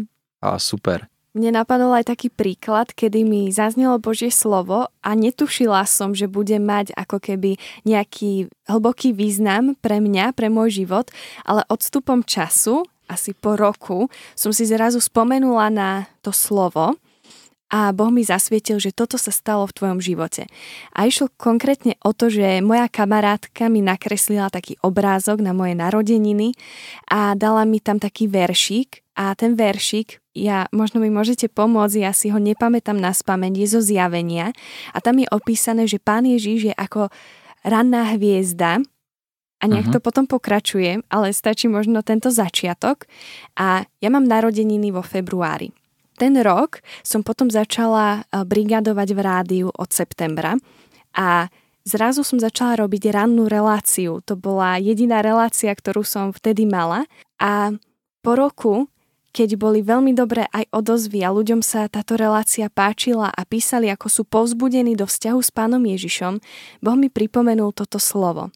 A 0.43 0.59
super. 0.59 1.07
Mne 1.37 1.61
napadol 1.61 1.93
aj 1.93 2.09
taký 2.09 2.33
príklad, 2.33 2.89
kedy 2.91 3.21
mi 3.21 3.53
zaznelo 3.53 4.01
Božie 4.01 4.33
slovo 4.33 4.89
a 5.05 5.09
netušila 5.13 5.85
som, 5.85 6.17
že 6.17 6.25
bude 6.25 6.57
mať 6.57 6.91
ako 6.97 7.21
keby 7.21 7.55
nejaký 7.85 8.49
hlboký 8.65 9.13
význam 9.13 9.77
pre 9.77 10.01
mňa, 10.01 10.33
pre 10.33 10.49
môj 10.49 10.83
život, 10.83 11.13
ale 11.45 11.61
odstupom 11.69 12.25
času 12.25 12.81
asi 13.09 13.33
po 13.33 13.57
roku 13.57 14.09
som 14.37 14.53
si 14.53 14.65
zrazu 14.69 15.01
spomenula 15.01 15.69
na 15.73 15.89
to 16.21 16.29
slovo 16.33 16.97
a 17.69 17.93
Boh 17.93 18.09
mi 18.09 18.25
zasvietil, 18.25 18.81
že 18.81 18.89
toto 18.89 19.21
sa 19.21 19.29
stalo 19.29 19.69
v 19.69 19.75
tvojom 19.77 19.99
živote. 20.01 20.49
A 20.93 21.05
išlo 21.05 21.29
konkrétne 21.37 21.95
o 22.01 22.11
to, 22.17 22.33
že 22.33 22.65
moja 22.65 22.89
kamarátka 22.89 23.69
mi 23.69 23.85
nakreslila 23.85 24.49
taký 24.49 24.75
obrázok 24.81 25.45
na 25.45 25.53
moje 25.53 25.77
narodeniny 25.77 26.57
a 27.13 27.37
dala 27.37 27.63
mi 27.69 27.77
tam 27.77 28.01
taký 28.01 28.25
veršík 28.25 29.05
a 29.13 29.37
ten 29.37 29.53
veršík, 29.53 30.17
ja, 30.33 30.65
možno 30.71 31.03
mi 31.03 31.11
môžete 31.11 31.51
pomôcť, 31.51 31.99
ja 31.99 32.15
si 32.15 32.31
ho 32.31 32.39
nepamätám 32.39 32.95
na 32.95 33.11
spameň, 33.11 33.65
je 33.65 33.67
zo 33.77 33.81
zjavenia 33.83 34.55
a 34.95 34.97
tam 35.03 35.19
je 35.19 35.27
opísané, 35.29 35.85
že 35.85 35.99
Pán 35.99 36.25
Ježíš 36.25 36.71
je 36.71 36.75
ako 36.75 37.11
ranná 37.61 38.15
hviezda, 38.15 38.81
a 39.59 39.67
nech 39.67 39.91
uh-huh. 39.91 39.99
to 39.99 40.03
potom 40.03 40.23
pokračuje, 40.23 41.03
ale 41.11 41.35
stačí 41.35 41.67
možno 41.67 41.99
tento 41.99 42.31
začiatok. 42.31 43.03
A 43.59 43.83
ja 43.99 44.07
mám 44.07 44.23
narodeniny 44.23 44.95
vo 44.95 45.03
februári. 45.03 45.75
Ten 46.19 46.35
rok 46.43 46.83
som 47.01 47.23
potom 47.23 47.47
začala 47.47 48.27
eh, 48.27 48.43
brigadovať 48.43 49.09
v 49.15 49.19
rádiu 49.23 49.67
od 49.71 49.89
septembra 49.89 50.59
a 51.15 51.47
zrazu 51.87 52.27
som 52.27 52.37
začala 52.37 52.83
robiť 52.83 53.15
rannú 53.15 53.47
reláciu. 53.47 54.19
To 54.27 54.35
bola 54.35 54.75
jediná 54.77 55.23
relácia, 55.23 55.71
ktorú 55.71 56.03
som 56.03 56.35
vtedy 56.35 56.67
mala 56.67 57.07
a 57.39 57.71
po 58.19 58.35
roku 58.35 58.91
keď 59.29 59.61
boli 59.61 59.85
veľmi 59.85 60.17
dobré 60.17 60.49
aj 60.49 60.73
odozvy 60.73 61.21
a 61.21 61.29
ľuďom 61.29 61.61
sa 61.61 61.85
táto 61.85 62.17
relácia 62.17 62.65
páčila 62.65 63.29
a 63.29 63.41
písali, 63.45 63.87
ako 63.93 64.09
sú 64.09 64.21
povzbudení 64.25 64.97
do 64.97 65.05
vzťahu 65.05 65.39
s 65.39 65.53
pánom 65.53 65.85
Ježišom, 65.85 66.41
Boh 66.81 66.97
mi 66.97 67.13
pripomenul 67.13 67.69
toto 67.71 68.01
slovo. 68.01 68.49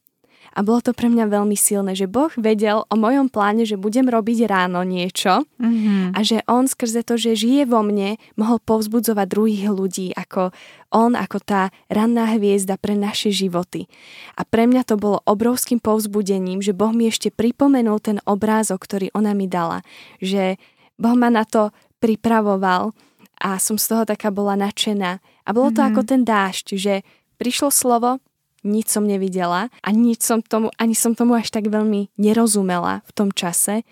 A 0.54 0.62
bolo 0.62 0.86
to 0.86 0.94
pre 0.94 1.10
mňa 1.10 1.34
veľmi 1.34 1.58
silné, 1.58 1.98
že 1.98 2.06
Boh 2.06 2.30
vedel 2.38 2.86
o 2.86 2.96
mojom 2.96 3.26
pláne, 3.34 3.66
že 3.66 3.74
budem 3.74 4.06
robiť 4.06 4.46
ráno 4.46 4.86
niečo 4.86 5.50
mm-hmm. 5.58 6.14
a 6.14 6.20
že 6.22 6.46
On 6.46 6.70
skrze 6.70 7.02
to, 7.02 7.18
že 7.18 7.34
žije 7.34 7.66
vo 7.66 7.82
mne, 7.82 8.22
mohol 8.38 8.62
povzbudzovať 8.62 9.26
druhých 9.26 9.66
ľudí, 9.74 10.14
ako 10.14 10.54
On, 10.94 11.18
ako 11.18 11.42
tá 11.42 11.74
ranná 11.90 12.30
hviezda 12.38 12.78
pre 12.78 12.94
naše 12.94 13.34
životy. 13.34 13.90
A 14.38 14.46
pre 14.46 14.70
mňa 14.70 14.86
to 14.86 14.96
bolo 14.96 15.26
obrovským 15.26 15.82
povzbudením, 15.82 16.62
že 16.62 16.78
Boh 16.78 16.94
mi 16.94 17.10
ešte 17.10 17.34
pripomenul 17.34 17.98
ten 17.98 18.18
obrázok, 18.30 18.86
ktorý 18.86 19.08
ona 19.18 19.34
mi 19.34 19.50
dala. 19.50 19.82
Že 20.22 20.62
Boh 21.02 21.18
ma 21.18 21.34
na 21.34 21.50
to 21.50 21.74
pripravoval 21.98 22.94
a 23.42 23.58
som 23.58 23.82
z 23.82 23.90
toho 23.90 24.04
taká 24.06 24.30
bola 24.30 24.54
nadšená. 24.54 25.18
A 25.20 25.50
bolo 25.50 25.74
to 25.74 25.82
mm-hmm. 25.82 25.98
ako 25.98 26.02
ten 26.06 26.22
dážď, 26.22 26.66
že 26.78 26.94
prišlo 27.42 27.74
slovo, 27.74 28.22
nič 28.63 28.89
som 28.89 29.03
nevidela 29.03 29.67
a 29.84 29.89
nič 29.91 30.24
som 30.24 30.39
tomu, 30.39 30.72
ani 30.79 30.96
som 30.96 31.13
tomu 31.13 31.36
až 31.36 31.51
tak 31.51 31.70
veľmi 31.70 32.15
nerozumela 32.17 33.03
v 33.05 33.12
tom 33.12 33.29
čase. 33.29 33.84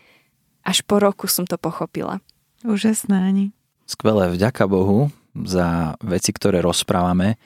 Až 0.64 0.82
po 0.88 1.04
roku 1.04 1.28
som 1.28 1.46
to 1.46 1.60
pochopila. 1.60 2.24
Úžasné, 2.62 3.18
Ani. 3.18 3.50
Skvelé, 3.90 4.30
vďaka 4.30 4.70
Bohu 4.70 5.10
za 5.34 5.98
veci, 6.06 6.30
ktoré 6.32 6.62
rozprávame. 6.62 7.42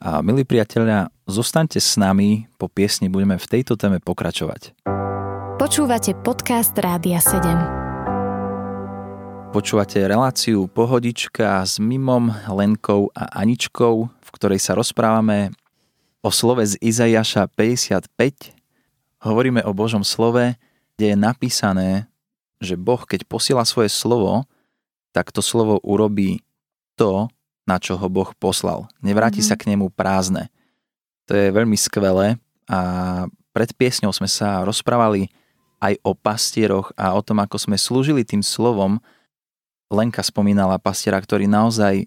A 0.00 0.24
milí 0.24 0.48
priatelia, 0.48 1.12
zostaňte 1.28 1.76
s 1.76 2.00
nami, 2.00 2.48
po 2.56 2.72
piesni 2.72 3.12
budeme 3.12 3.36
v 3.36 3.44
tejto 3.44 3.76
téme 3.76 4.00
pokračovať. 4.00 4.72
Počúvate 5.60 6.16
podcast 6.24 6.72
Rádia 6.78 7.20
7. 7.20 9.52
Počúvate 9.52 10.00
reláciu 10.06 10.70
Pohodička 10.70 11.66
s 11.66 11.82
Mimom, 11.82 12.30
Lenkou 12.48 13.10
a 13.12 13.28
Aničkou, 13.44 14.08
v 14.08 14.28
ktorej 14.30 14.62
sa 14.62 14.78
rozprávame 14.78 15.50
o 16.20 16.28
slove 16.28 16.64
z 16.64 16.76
Izajaša 16.80 17.48
55. 17.56 18.08
Hovoríme 19.24 19.64
o 19.64 19.72
Božom 19.72 20.04
slove, 20.04 20.56
kde 20.96 21.06
je 21.12 21.16
napísané, 21.16 21.88
že 22.60 22.76
Boh, 22.76 23.00
keď 23.08 23.24
posiela 23.24 23.64
svoje 23.64 23.88
slovo, 23.88 24.44
tak 25.16 25.32
to 25.32 25.40
slovo 25.40 25.80
urobí 25.80 26.44
to, 26.96 27.32
na 27.64 27.80
čo 27.80 27.96
ho 27.96 28.06
Boh 28.12 28.28
poslal. 28.36 28.88
Nevráti 29.00 29.40
mm-hmm. 29.40 29.56
sa 29.56 29.60
k 29.60 29.68
nemu 29.72 29.88
prázdne. 29.92 30.52
To 31.24 31.32
je 31.32 31.48
veľmi 31.48 31.76
skvelé 31.76 32.36
a 32.68 32.78
pred 33.50 33.70
piesňou 33.74 34.12
sme 34.12 34.28
sa 34.28 34.62
rozprávali 34.62 35.32
aj 35.80 35.96
o 36.04 36.12
pastieroch 36.12 36.92
a 36.94 37.16
o 37.16 37.20
tom, 37.24 37.40
ako 37.40 37.56
sme 37.56 37.80
slúžili 37.80 38.22
tým 38.22 38.44
slovom. 38.44 39.00
Lenka 39.88 40.20
spomínala 40.20 40.76
pastiera, 40.76 41.18
ktorý 41.18 41.48
naozaj 41.48 42.06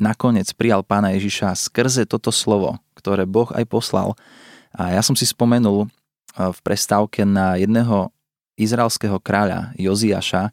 nakoniec 0.00 0.48
prijal 0.56 0.84
pána 0.84 1.12
Ježiša 1.16 1.56
skrze 1.56 2.08
toto 2.08 2.32
slovo, 2.32 2.80
ktoré 2.96 3.28
Boh 3.28 3.48
aj 3.52 3.64
poslal. 3.68 4.16
A 4.72 4.92
ja 4.96 5.02
som 5.04 5.16
si 5.16 5.24
spomenul 5.24 5.84
e, 5.84 5.88
v 6.36 6.58
prestávke 6.64 7.24
na 7.24 7.56
jedného 7.56 8.12
izraelského 8.58 9.16
kráľa 9.22 9.72
Joziaša. 9.78 10.50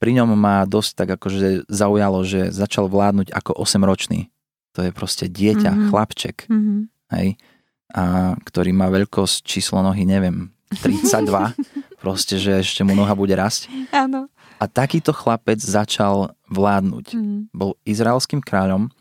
Pri 0.00 0.10
ňom 0.16 0.32
ma 0.38 0.64
dosť 0.64 0.90
tak 1.04 1.08
akože 1.20 1.68
zaujalo, 1.68 2.24
že 2.24 2.54
začal 2.54 2.88
vládnuť 2.88 3.34
ako 3.34 3.58
8-ročný. 3.60 4.32
To 4.78 4.86
je 4.86 4.90
proste 4.94 5.26
dieťa, 5.26 5.70
mm-hmm. 5.74 5.88
chlapček. 5.90 6.36
Mm-hmm. 6.46 6.80
Hej? 7.18 7.28
A, 7.90 8.02
ktorý 8.46 8.70
má 8.70 8.86
veľkosť 8.88 9.42
číslo 9.42 9.82
nohy, 9.82 10.06
neviem, 10.06 10.54
32. 10.86 11.26
proste, 11.98 12.38
že 12.38 12.62
ešte 12.62 12.86
mu 12.86 12.94
noha 12.94 13.12
bude 13.18 13.34
rasť. 13.34 13.66
Áno. 13.90 14.30
A 14.60 14.68
takýto 14.68 15.16
chlapec 15.16 15.56
začal 15.56 16.36
vládnuť. 16.52 17.16
Mm. 17.16 17.48
Bol 17.48 17.80
izraelským 17.88 18.44
kráľom, 18.44 18.92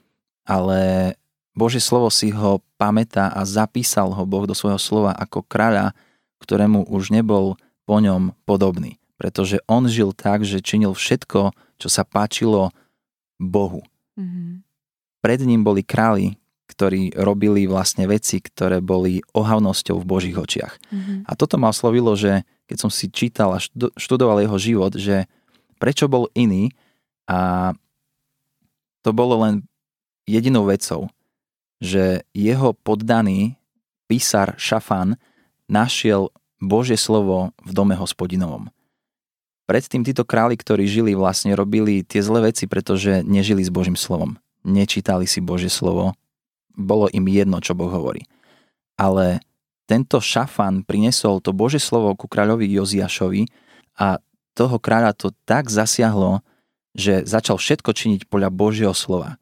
ale 0.48 1.14
Božie 1.52 1.84
slovo 1.84 2.08
si 2.08 2.32
ho 2.32 2.64
pamätá 2.80 3.28
a 3.36 3.44
zapísal 3.44 4.16
ho 4.16 4.24
Boh 4.24 4.48
do 4.48 4.56
svojho 4.56 4.80
slova 4.80 5.12
ako 5.20 5.44
kráľa, 5.44 5.92
ktorému 6.40 6.88
už 6.88 7.12
nebol 7.12 7.60
po 7.84 8.00
ňom 8.00 8.32
podobný. 8.48 8.96
Pretože 9.20 9.60
on 9.68 9.84
žil 9.92 10.16
tak, 10.16 10.48
že 10.48 10.64
činil 10.64 10.96
všetko, 10.96 11.52
čo 11.76 11.88
sa 11.92 12.08
páčilo 12.08 12.72
Bohu. 13.36 13.84
Mm-hmm. 14.16 14.64
Pred 15.20 15.40
ním 15.44 15.68
boli 15.68 15.84
králi, 15.84 16.40
ktorí 16.72 17.12
robili 17.20 17.68
vlastne 17.68 18.08
veci, 18.08 18.40
ktoré 18.40 18.80
boli 18.80 19.20
ohavnosťou 19.36 20.00
v 20.00 20.08
Božích 20.08 20.38
očiach. 20.40 20.80
Mm-hmm. 20.80 21.18
A 21.28 21.32
toto 21.36 21.60
ma 21.60 21.68
oslovilo, 21.76 22.16
že 22.16 22.48
keď 22.72 22.78
som 22.80 22.92
si 22.94 23.12
čítal 23.12 23.52
a 23.52 23.60
študoval 24.00 24.40
jeho 24.40 24.56
život, 24.56 24.96
že 24.96 25.28
prečo 25.80 26.12
bol 26.12 26.28
iný 26.36 26.76
a 27.26 27.72
to 29.02 29.16
bolo 29.16 29.48
len 29.48 29.64
jedinou 30.28 30.68
vecou, 30.68 31.08
že 31.80 32.22
jeho 32.36 32.76
poddaný 32.76 33.56
písar 34.06 34.60
Šafan 34.60 35.16
našiel 35.72 36.30
Božie 36.60 37.00
slovo 37.00 37.56
v 37.64 37.72
dome 37.72 37.96
hospodinovom. 37.96 38.68
Predtým 39.70 40.02
títo 40.02 40.26
králi, 40.26 40.58
ktorí 40.58 40.90
žili, 40.90 41.14
vlastne 41.14 41.54
robili 41.54 42.02
tie 42.02 42.20
zlé 42.26 42.52
veci, 42.52 42.66
pretože 42.66 43.22
nežili 43.22 43.62
s 43.62 43.70
Božím 43.70 43.94
slovom. 43.94 44.42
Nečítali 44.66 45.30
si 45.30 45.40
Božie 45.40 45.70
slovo. 45.70 46.18
Bolo 46.74 47.06
im 47.14 47.30
jedno, 47.30 47.62
čo 47.62 47.78
Boh 47.78 47.94
hovorí. 47.94 48.26
Ale 48.98 49.40
tento 49.86 50.20
Šafan 50.20 50.84
prinesol 50.84 51.40
to 51.40 51.54
Božie 51.54 51.80
slovo 51.80 52.18
ku 52.18 52.26
kráľovi 52.26 52.66
Joziašovi 52.66 53.46
a 54.02 54.18
toho 54.58 54.78
kráľa 54.82 55.16
to 55.16 55.36
tak 55.44 55.70
zasiahlo, 55.72 56.42
že 56.98 57.24
začal 57.24 57.60
všetko 57.60 57.92
činiť 57.94 58.22
podľa 58.28 58.50
Božieho 58.50 58.96
slova 58.98 59.40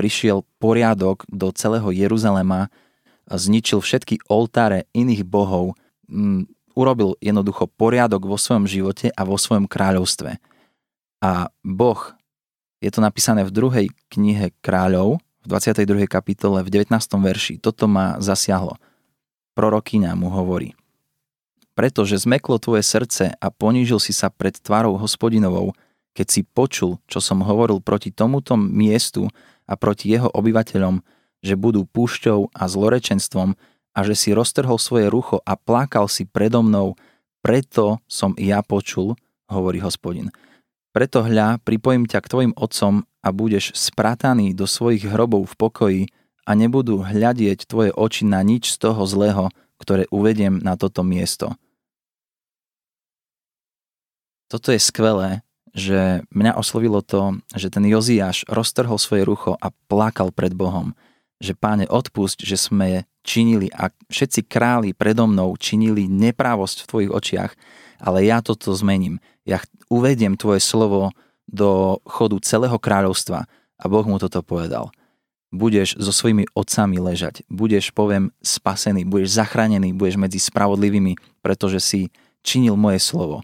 prišiel 0.00 0.48
poriadok 0.56 1.28
do 1.28 1.52
celého 1.52 1.92
Jeruzalema, 1.92 2.72
zničil 3.28 3.84
všetky 3.84 4.24
oltáre 4.32 4.88
iných 4.96 5.28
bohov, 5.28 5.76
m, 6.08 6.48
urobil 6.72 7.20
jednoducho 7.20 7.68
poriadok 7.68 8.24
vo 8.24 8.40
svojom 8.40 8.64
živote 8.64 9.12
a 9.12 9.28
vo 9.28 9.36
svojom 9.36 9.68
kráľovstve. 9.68 10.40
A 11.20 11.52
Boh, 11.60 12.00
je 12.80 12.88
to 12.88 13.04
napísané 13.04 13.44
v 13.44 13.52
druhej 13.52 13.86
knihe 14.08 14.56
kráľov, 14.64 15.20
v 15.44 15.46
22. 15.52 16.08
kapitole, 16.08 16.64
v 16.64 16.72
19. 16.72 16.96
verši, 17.20 17.60
toto 17.60 17.84
ma 17.84 18.16
zasiahlo. 18.24 18.80
Prorokyňa 19.52 20.16
mu 20.16 20.32
hovorí, 20.32 20.72
pretože 21.80 22.20
zmeklo 22.20 22.60
tvoje 22.60 22.84
srdce 22.84 23.32
a 23.32 23.46
ponížil 23.48 23.96
si 23.96 24.12
sa 24.12 24.28
pred 24.28 24.52
tvárou 24.52 25.00
hospodinovou, 25.00 25.72
keď 26.12 26.26
si 26.28 26.44
počul, 26.44 27.00
čo 27.08 27.24
som 27.24 27.40
hovoril 27.40 27.80
proti 27.80 28.12
tomuto 28.12 28.52
miestu 28.52 29.32
a 29.64 29.80
proti 29.80 30.12
jeho 30.12 30.28
obyvateľom, 30.28 31.00
že 31.40 31.56
budú 31.56 31.88
púšťou 31.88 32.52
a 32.52 32.68
zlorečenstvom 32.68 33.56
a 33.96 33.98
že 34.04 34.12
si 34.12 34.36
roztrhol 34.36 34.76
svoje 34.76 35.08
rucho 35.08 35.40
a 35.40 35.56
plakal 35.56 36.04
si 36.04 36.28
predo 36.28 36.60
mnou, 36.60 37.00
preto 37.40 37.96
som 38.04 38.36
ja 38.36 38.60
počul, 38.60 39.16
hovorí 39.48 39.80
hospodin. 39.80 40.28
Preto 40.92 41.24
hľa, 41.24 41.64
pripojím 41.64 42.04
ťa 42.04 42.20
k 42.20 42.28
tvojim 42.28 42.52
otcom 42.60 43.08
a 43.24 43.28
budeš 43.32 43.72
sprataný 43.72 44.52
do 44.52 44.68
svojich 44.68 45.08
hrobov 45.08 45.48
v 45.48 45.54
pokoji 45.56 46.02
a 46.44 46.52
nebudú 46.52 47.00
hľadieť 47.00 47.64
tvoje 47.64 47.88
oči 47.96 48.28
na 48.28 48.44
nič 48.44 48.76
z 48.76 48.84
toho 48.84 49.08
zlého, 49.08 49.48
ktoré 49.80 50.04
uvediem 50.12 50.60
na 50.60 50.76
toto 50.76 51.00
miesto. 51.00 51.56
Toto 54.50 54.74
je 54.74 54.82
skvelé, 54.82 55.46
že 55.70 56.26
mňa 56.34 56.58
oslovilo 56.58 56.98
to, 57.06 57.38
že 57.54 57.70
ten 57.70 57.86
Joziáš 57.86 58.42
roztrhol 58.50 58.98
svoje 58.98 59.22
rucho 59.22 59.54
a 59.62 59.70
plakal 59.86 60.34
pred 60.34 60.50
Bohom, 60.50 60.98
že 61.38 61.54
páne 61.54 61.86
odpusť, 61.86 62.42
že 62.42 62.58
sme 62.58 63.06
činili 63.22 63.70
a 63.70 63.94
všetci 64.10 64.50
králi 64.50 64.90
predo 64.90 65.30
mnou 65.30 65.54
činili 65.54 66.10
neprávosť 66.10 66.82
v 66.82 66.88
tvojich 66.90 67.12
očiach, 67.14 67.52
ale 68.02 68.26
ja 68.26 68.42
toto 68.42 68.74
zmením. 68.74 69.22
Ja 69.46 69.62
uvediem 69.86 70.34
tvoje 70.34 70.58
slovo 70.58 71.14
do 71.46 72.02
chodu 72.02 72.42
celého 72.42 72.76
kráľovstva 72.76 73.46
a 73.78 73.84
Boh 73.86 74.04
mu 74.04 74.18
toto 74.18 74.42
povedal. 74.42 74.90
Budeš 75.50 75.98
so 75.98 76.10
svojimi 76.14 76.46
otcami 76.54 76.98
ležať, 76.98 77.42
budeš, 77.50 77.90
poviem, 77.90 78.30
spasený, 78.42 79.06
budeš 79.06 79.34
zachránený, 79.34 79.94
budeš 79.94 80.18
medzi 80.18 80.38
spravodlivými, 80.38 81.18
pretože 81.42 81.82
si 81.82 82.00
činil 82.42 82.78
moje 82.78 83.02
slovo. 83.02 83.42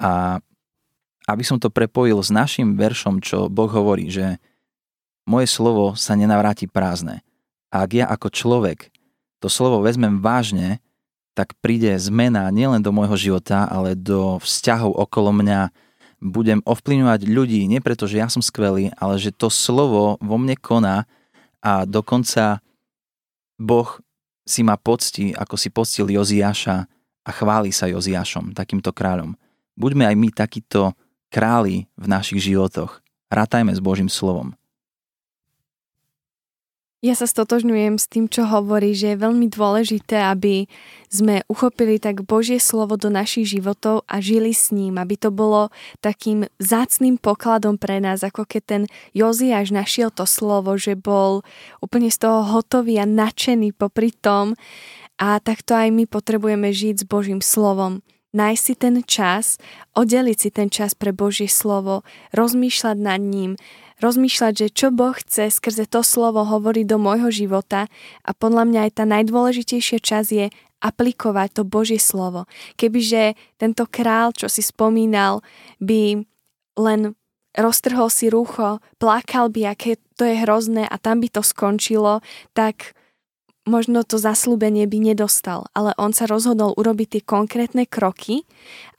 A 0.00 0.42
aby 1.24 1.42
som 1.44 1.56
to 1.56 1.72
prepojil 1.72 2.20
s 2.20 2.28
našim 2.28 2.76
veršom, 2.76 3.24
čo 3.24 3.48
Boh 3.48 3.70
hovorí, 3.70 4.12
že 4.12 4.36
moje 5.24 5.48
slovo 5.48 5.96
sa 5.96 6.12
nenavráti 6.12 6.68
prázdne. 6.68 7.24
A 7.72 7.88
ak 7.88 7.90
ja 7.96 8.06
ako 8.06 8.28
človek 8.28 8.92
to 9.40 9.48
slovo 9.48 9.80
vezmem 9.80 10.20
vážne, 10.20 10.84
tak 11.34 11.56
príde 11.58 11.90
zmena 11.98 12.46
nielen 12.52 12.78
do 12.78 12.94
môjho 12.94 13.16
života, 13.18 13.66
ale 13.66 13.98
do 13.98 14.38
vzťahov 14.38 14.94
okolo 14.94 15.34
mňa. 15.34 15.74
Budem 16.24 16.62
ovplyvňovať 16.64 17.20
ľudí, 17.28 17.66
nie 17.66 17.82
preto, 17.82 18.06
že 18.08 18.22
ja 18.22 18.30
som 18.30 18.40
skvelý, 18.40 18.94
ale 18.96 19.18
že 19.18 19.34
to 19.34 19.50
slovo 19.50 20.16
vo 20.22 20.36
mne 20.40 20.56
koná 20.56 21.04
a 21.60 21.84
dokonca 21.84 22.64
Boh 23.60 24.00
si 24.44 24.64
ma 24.64 24.76
poctí, 24.76 25.36
ako 25.36 25.56
si 25.56 25.68
poctil 25.68 26.08
Joziáša 26.08 26.88
a 27.24 27.30
chváli 27.32 27.72
sa 27.72 27.88
Joziášom, 27.88 28.56
takýmto 28.56 28.92
kráľom. 28.92 29.36
Buďme 29.74 30.06
aj 30.06 30.16
my 30.16 30.28
takíto 30.30 30.94
králi 31.34 31.90
v 31.98 32.06
našich 32.06 32.38
životoch. 32.46 33.02
Rátajme 33.26 33.74
s 33.74 33.82
Božím 33.82 34.06
slovom. 34.06 34.54
Ja 37.04 37.12
sa 37.12 37.28
stotožňujem 37.28 38.00
s 38.00 38.08
tým, 38.08 38.32
čo 38.32 38.48
hovorí, 38.48 38.96
že 38.96 39.12
je 39.12 39.20
veľmi 39.20 39.52
dôležité, 39.52 40.24
aby 40.24 40.64
sme 41.12 41.44
uchopili 41.52 42.00
tak 42.00 42.24
Božie 42.24 42.56
slovo 42.56 42.96
do 42.96 43.12
našich 43.12 43.44
životov 43.44 44.08
a 44.08 44.24
žili 44.24 44.56
s 44.56 44.72
ním, 44.72 44.96
aby 44.96 45.20
to 45.20 45.28
bolo 45.28 45.68
takým 46.00 46.48
zácným 46.56 47.20
pokladom 47.20 47.76
pre 47.76 48.00
nás, 48.00 48.24
ako 48.24 48.48
keď 48.48 48.62
ten 48.64 48.82
Joziáš 49.12 49.68
našiel 49.68 50.08
to 50.08 50.24
slovo, 50.24 50.80
že 50.80 50.96
bol 50.96 51.44
úplne 51.84 52.08
z 52.08 52.24
toho 52.24 52.40
hotový 52.40 52.96
a 52.96 53.04
nadšený 53.04 53.76
popri 53.76 54.08
tom 54.08 54.56
a 55.20 55.36
takto 55.44 55.76
aj 55.76 55.92
my 55.92 56.08
potrebujeme 56.08 56.72
žiť 56.72 56.94
s 56.94 57.04
Božím 57.04 57.44
slovom 57.44 58.00
nájsť 58.34 58.62
si 58.62 58.74
ten 58.74 58.94
čas, 59.06 59.44
oddeliť 59.94 60.36
si 60.36 60.50
ten 60.50 60.68
čas 60.68 60.92
pre 60.98 61.14
Božie 61.14 61.46
slovo, 61.46 62.02
rozmýšľať 62.34 62.96
nad 62.98 63.22
ním, 63.22 63.54
rozmýšľať, 64.02 64.52
že 64.52 64.68
čo 64.74 64.90
Boh 64.90 65.14
chce 65.14 65.54
skrze 65.54 65.86
to 65.86 66.02
slovo 66.02 66.42
hovoriť 66.42 66.84
do 66.84 66.98
môjho 66.98 67.30
života 67.30 67.86
a 68.26 68.30
podľa 68.34 68.66
mňa 68.66 68.80
aj 68.90 68.92
tá 68.98 69.04
najdôležitejšia 69.06 69.98
čas 70.02 70.34
je 70.34 70.50
aplikovať 70.84 71.48
to 71.56 71.62
Božie 71.64 71.96
slovo. 71.96 72.44
Kebyže 72.76 73.38
tento 73.56 73.88
král, 73.88 74.36
čo 74.36 74.52
si 74.52 74.60
spomínal, 74.60 75.40
by 75.80 76.26
len 76.76 77.00
roztrhol 77.54 78.10
si 78.10 78.28
rúcho, 78.28 78.82
plakal 78.98 79.48
by, 79.48 79.72
aké 79.72 79.96
to 80.18 80.26
je 80.26 80.42
hrozné 80.42 80.84
a 80.84 80.98
tam 80.98 81.22
by 81.22 81.30
to 81.30 81.40
skončilo, 81.40 82.20
tak 82.52 82.98
možno 83.64 84.04
to 84.04 84.20
zaslúbenie 84.20 84.84
by 84.84 85.00
nedostal, 85.00 85.68
ale 85.72 85.96
on 85.96 86.12
sa 86.12 86.28
rozhodol 86.28 86.76
urobiť 86.76 87.18
tie 87.18 87.22
konkrétne 87.24 87.84
kroky 87.88 88.44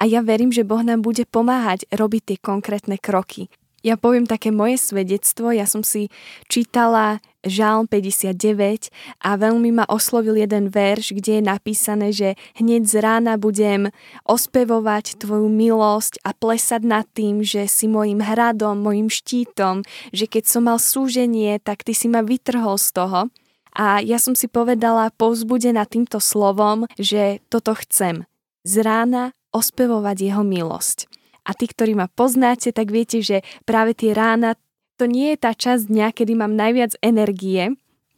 a 0.02 0.10
ja 0.10 0.26
verím, 0.26 0.50
že 0.50 0.66
Boh 0.66 0.82
nám 0.82 1.06
bude 1.06 1.26
pomáhať 1.30 1.86
robiť 1.94 2.22
tie 2.34 2.38
konkrétne 2.42 2.98
kroky. 2.98 3.50
Ja 3.86 4.02
poviem 4.02 4.26
také 4.26 4.50
moje 4.50 4.82
svedectvo, 4.82 5.54
ja 5.54 5.70
som 5.70 5.86
si 5.86 6.10
čítala 6.50 7.22
Žálm 7.46 7.86
59 7.86 8.90
a 9.22 9.38
veľmi 9.38 9.78
ma 9.78 9.86
oslovil 9.86 10.42
jeden 10.42 10.74
verš, 10.74 11.14
kde 11.14 11.38
je 11.38 11.44
napísané, 11.46 12.10
že 12.10 12.34
hneď 12.58 12.82
z 12.90 12.96
rána 12.98 13.38
budem 13.38 13.94
ospevovať 14.26 15.22
tvoju 15.22 15.46
milosť 15.46 16.18
a 16.26 16.34
plesať 16.34 16.82
nad 16.82 17.06
tým, 17.14 17.46
že 17.46 17.70
si 17.70 17.86
mojim 17.86 18.26
hradom, 18.26 18.82
mojim 18.82 19.06
štítom, 19.06 19.86
že 20.10 20.26
keď 20.26 20.50
som 20.50 20.66
mal 20.66 20.82
súženie, 20.82 21.62
tak 21.62 21.86
ty 21.86 21.94
si 21.94 22.10
ma 22.10 22.26
vytrhol 22.26 22.82
z 22.82 22.90
toho. 22.90 23.30
A 23.76 24.00
ja 24.00 24.16
som 24.18 24.34
si 24.34 24.48
povedala 24.48 25.12
povzbudená 25.14 25.84
týmto 25.84 26.24
slovom, 26.24 26.88
že 26.96 27.44
toto 27.52 27.76
chcem. 27.76 28.24
Z 28.64 28.82
rána 28.82 29.36
ospevovať 29.52 30.18
jeho 30.32 30.44
milosť. 30.48 31.12
A 31.46 31.54
tí, 31.54 31.70
ktorí 31.70 31.94
ma 31.94 32.10
poznáte, 32.10 32.74
tak 32.74 32.90
viete, 32.90 33.22
že 33.22 33.46
práve 33.68 33.94
tie 33.94 34.16
rána, 34.16 34.58
to 34.98 35.06
nie 35.06 35.36
je 35.36 35.38
tá 35.44 35.52
časť 35.54 35.92
dňa, 35.92 36.08
kedy 36.16 36.34
mám 36.34 36.56
najviac 36.56 36.98
energie, 37.04 37.76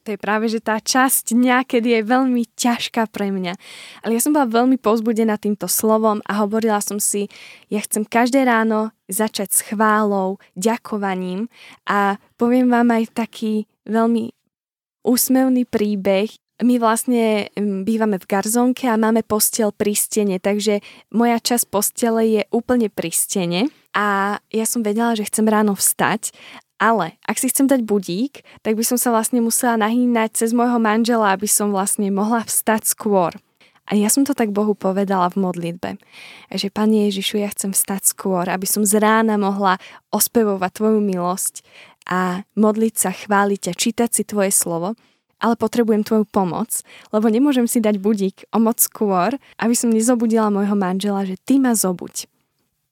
to 0.08 0.16
je 0.16 0.24
práve, 0.24 0.48
že 0.48 0.64
tá 0.64 0.80
časť 0.80 1.36
dňa, 1.36 1.68
kedy 1.68 2.00
je 2.00 2.02
veľmi 2.08 2.48
ťažká 2.56 3.12
pre 3.12 3.28
mňa. 3.28 3.60
Ale 4.08 4.16
ja 4.16 4.24
som 4.24 4.32
bola 4.32 4.48
veľmi 4.48 4.80
pozbudená 4.80 5.36
týmto 5.36 5.68
slovom 5.68 6.24
a 6.24 6.40
hovorila 6.40 6.80
som 6.80 6.96
si, 6.96 7.28
ja 7.68 7.84
chcem 7.84 8.08
každé 8.08 8.48
ráno 8.48 8.96
začať 9.12 9.52
s 9.52 9.60
chválou, 9.68 10.40
ďakovaním 10.56 11.52
a 11.84 12.16
poviem 12.40 12.72
vám 12.72 12.88
aj 12.96 13.04
taký 13.20 13.68
veľmi 13.84 14.37
úsmevný 15.08 15.64
príbeh. 15.64 16.28
My 16.60 16.82
vlastne 16.82 17.48
bývame 17.56 18.20
v 18.20 18.28
garzonke 18.28 18.90
a 18.92 19.00
máme 19.00 19.24
postel 19.24 19.72
pri 19.72 19.94
stene, 19.96 20.42
takže 20.42 20.84
moja 21.16 21.38
časť 21.40 21.66
postele 21.72 22.28
je 22.28 22.42
úplne 22.52 22.92
pri 22.92 23.14
stene 23.14 23.62
a 23.96 24.38
ja 24.52 24.66
som 24.66 24.82
vedela, 24.84 25.14
že 25.16 25.30
chcem 25.30 25.46
ráno 25.48 25.78
vstať 25.78 26.34
ale 26.78 27.18
ak 27.26 27.42
si 27.42 27.50
chcem 27.50 27.66
dať 27.66 27.82
budík, 27.84 28.46
tak 28.62 28.78
by 28.78 28.86
som 28.86 29.02
sa 29.02 29.10
vlastne 29.10 29.42
musela 29.42 29.82
nahýnať 29.82 30.38
cez 30.38 30.54
môjho 30.54 30.78
manžela, 30.78 31.34
aby 31.34 31.50
som 31.50 31.74
vlastne 31.74 32.14
mohla 32.14 32.46
vstať 32.46 32.86
skôr. 32.86 33.34
A 33.88 33.96
ja 33.96 34.12
som 34.12 34.28
to 34.28 34.36
tak 34.36 34.52
Bohu 34.52 34.76
povedala 34.76 35.32
v 35.32 35.48
modlitbe, 35.48 35.96
že 36.52 36.68
Pane 36.68 37.08
Ježišu, 37.08 37.40
ja 37.40 37.48
chcem 37.50 37.72
vstať 37.72 38.12
skôr, 38.12 38.44
aby 38.52 38.68
som 38.68 38.84
z 38.84 39.00
rána 39.00 39.40
mohla 39.40 39.80
ospevovať 40.12 40.72
Tvoju 40.76 41.00
milosť 41.00 41.64
a 42.08 42.48
modliť 42.56 42.94
sa, 42.96 43.12
chváliť 43.12 43.64
a 43.70 43.74
čítať 43.76 44.10
si 44.10 44.24
tvoje 44.24 44.56
slovo, 44.56 44.96
ale 45.38 45.54
potrebujem 45.54 46.02
tvoju 46.02 46.26
pomoc, 46.26 46.82
lebo 47.14 47.30
nemôžem 47.30 47.70
si 47.70 47.78
dať 47.78 48.02
budík 48.02 48.50
o 48.50 48.58
moc 48.58 48.82
skôr, 48.82 49.38
aby 49.62 49.74
som 49.78 49.94
nezobudila 49.94 50.50
môjho 50.50 50.74
manžela, 50.74 51.28
že 51.28 51.38
ty 51.38 51.62
ma 51.62 51.78
zobuď. 51.78 52.26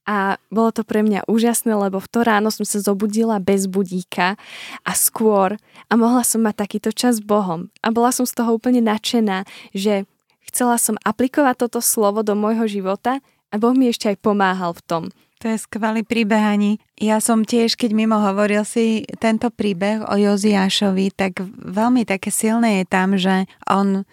A 0.06 0.38
bolo 0.54 0.70
to 0.70 0.86
pre 0.86 1.02
mňa 1.02 1.26
úžasné, 1.26 1.74
lebo 1.74 1.98
v 1.98 2.06
to 2.06 2.22
ráno 2.22 2.54
som 2.54 2.62
sa 2.62 2.78
zobudila 2.78 3.42
bez 3.42 3.66
budíka 3.66 4.38
a 4.86 4.92
skôr 4.94 5.58
a 5.90 5.94
mohla 5.98 6.22
som 6.22 6.46
mať 6.46 6.62
takýto 6.62 6.94
čas 6.94 7.18
s 7.18 7.26
Bohom. 7.26 7.74
A 7.82 7.90
bola 7.90 8.14
som 8.14 8.30
z 8.30 8.38
toho 8.38 8.54
úplne 8.54 8.86
nadšená, 8.86 9.50
že 9.74 10.06
chcela 10.46 10.78
som 10.78 11.02
aplikovať 11.02 11.66
toto 11.66 11.82
slovo 11.82 12.22
do 12.22 12.38
môjho 12.38 12.70
života 12.70 13.18
a 13.50 13.56
Boh 13.58 13.74
mi 13.74 13.90
ešte 13.90 14.14
aj 14.14 14.22
pomáhal 14.22 14.78
v 14.78 14.86
tom. 14.86 15.04
To 15.46 15.54
je 15.54 15.62
skvelý 15.62 16.02
príbeh, 16.02 16.42
Ani. 16.42 16.82
Ja 16.98 17.22
som 17.22 17.46
tiež, 17.46 17.78
keď 17.78 17.94
mimo 17.94 18.18
hovoril 18.18 18.66
si 18.66 19.06
tento 19.22 19.54
príbeh 19.54 20.02
o 20.02 20.18
Joziášovi, 20.18 21.14
tak 21.14 21.38
veľmi 21.54 22.02
také 22.02 22.34
silné 22.34 22.82
je 22.82 22.86
tam, 22.90 23.14
že 23.14 23.46
on 23.70 24.02
e, 24.02 24.04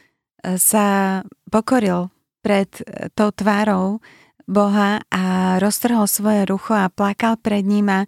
sa 0.60 1.24
pokoril 1.48 2.12
pred 2.44 2.68
e, 2.84 3.08
tou 3.16 3.32
tvárou 3.32 4.04
Boha 4.44 5.00
a 5.08 5.56
roztrhol 5.56 6.04
svoje 6.04 6.44
rucho 6.44 6.76
a 6.76 6.92
plakal 6.92 7.40
pred 7.40 7.64
ním 7.64 7.88
a 7.88 8.04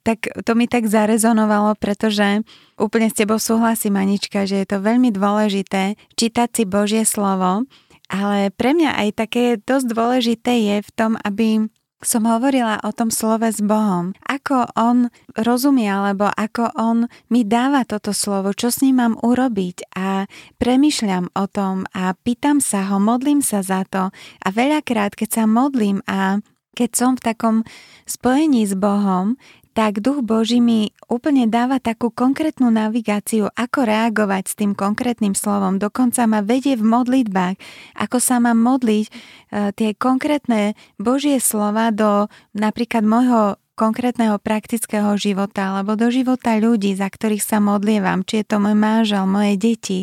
tak 0.00 0.32
to 0.40 0.56
mi 0.56 0.64
tak 0.64 0.88
zarezonovalo, 0.88 1.76
pretože 1.76 2.40
úplne 2.80 3.12
s 3.12 3.20
tebou 3.20 3.36
súhlasím, 3.36 4.00
Anička, 4.00 4.48
že 4.48 4.64
je 4.64 4.66
to 4.72 4.80
veľmi 4.80 5.12
dôležité 5.12 6.00
čítať 6.16 6.48
si 6.56 6.64
Božie 6.64 7.04
slovo, 7.04 7.68
ale 8.08 8.48
pre 8.48 8.72
mňa 8.72 8.96
aj 8.96 9.08
také 9.12 9.60
dosť 9.60 9.92
dôležité 9.92 10.52
je 10.72 10.76
v 10.80 10.90
tom, 10.96 11.20
aby 11.20 11.68
som 12.02 12.26
hovorila 12.26 12.82
o 12.82 12.90
tom 12.90 13.14
slove 13.14 13.46
s 13.46 13.62
Bohom. 13.62 14.10
Ako 14.26 14.74
on 14.74 15.08
rozumie, 15.38 15.86
alebo 15.86 16.26
ako 16.34 16.74
on 16.74 17.06
mi 17.30 17.46
dáva 17.46 17.86
toto 17.86 18.10
slovo, 18.10 18.50
čo 18.50 18.74
s 18.74 18.82
ním 18.82 18.98
mám 18.98 19.14
urobiť 19.22 19.94
a 19.94 20.26
premyšľam 20.58 21.30
o 21.32 21.44
tom 21.46 21.86
a 21.94 22.12
pýtam 22.18 22.58
sa 22.58 22.90
ho, 22.90 22.98
modlím 22.98 23.40
sa 23.40 23.62
za 23.62 23.86
to 23.86 24.10
a 24.42 24.48
veľakrát, 24.50 25.14
keď 25.14 25.28
sa 25.30 25.44
modlím 25.46 26.02
a 26.10 26.42
keď 26.72 26.90
som 26.96 27.12
v 27.14 27.24
takom 27.24 27.56
spojení 28.08 28.64
s 28.64 28.74
Bohom, 28.74 29.36
tak 29.72 30.04
Duch 30.04 30.20
Boží 30.20 30.60
mi 30.60 30.92
úplne 31.08 31.48
dáva 31.48 31.80
takú 31.80 32.12
konkrétnu 32.12 32.68
navigáciu, 32.68 33.48
ako 33.56 33.88
reagovať 33.88 34.44
s 34.52 34.54
tým 34.56 34.76
konkrétnym 34.76 35.32
slovom. 35.32 35.80
Dokonca 35.80 36.28
ma 36.28 36.44
vedie 36.44 36.76
v 36.76 36.84
modlitbách, 36.84 37.56
ako 37.96 38.18
sa 38.20 38.36
mám 38.36 38.60
modliť 38.60 39.04
e, 39.08 39.12
tie 39.72 39.90
konkrétne 39.96 40.76
Božie 41.00 41.40
slova 41.40 41.88
do 41.88 42.28
napríklad 42.52 43.04
môjho 43.04 43.61
konkrétneho 43.72 44.36
praktického 44.36 45.16
života 45.16 45.72
alebo 45.72 45.96
do 45.96 46.12
života 46.12 46.54
ľudí, 46.60 46.92
za 46.92 47.08
ktorých 47.08 47.40
sa 47.40 47.58
modlievam, 47.58 48.20
či 48.22 48.44
je 48.44 48.46
to 48.46 48.56
môj 48.60 48.76
manžel, 48.76 49.24
moje 49.24 49.56
deti, 49.56 49.98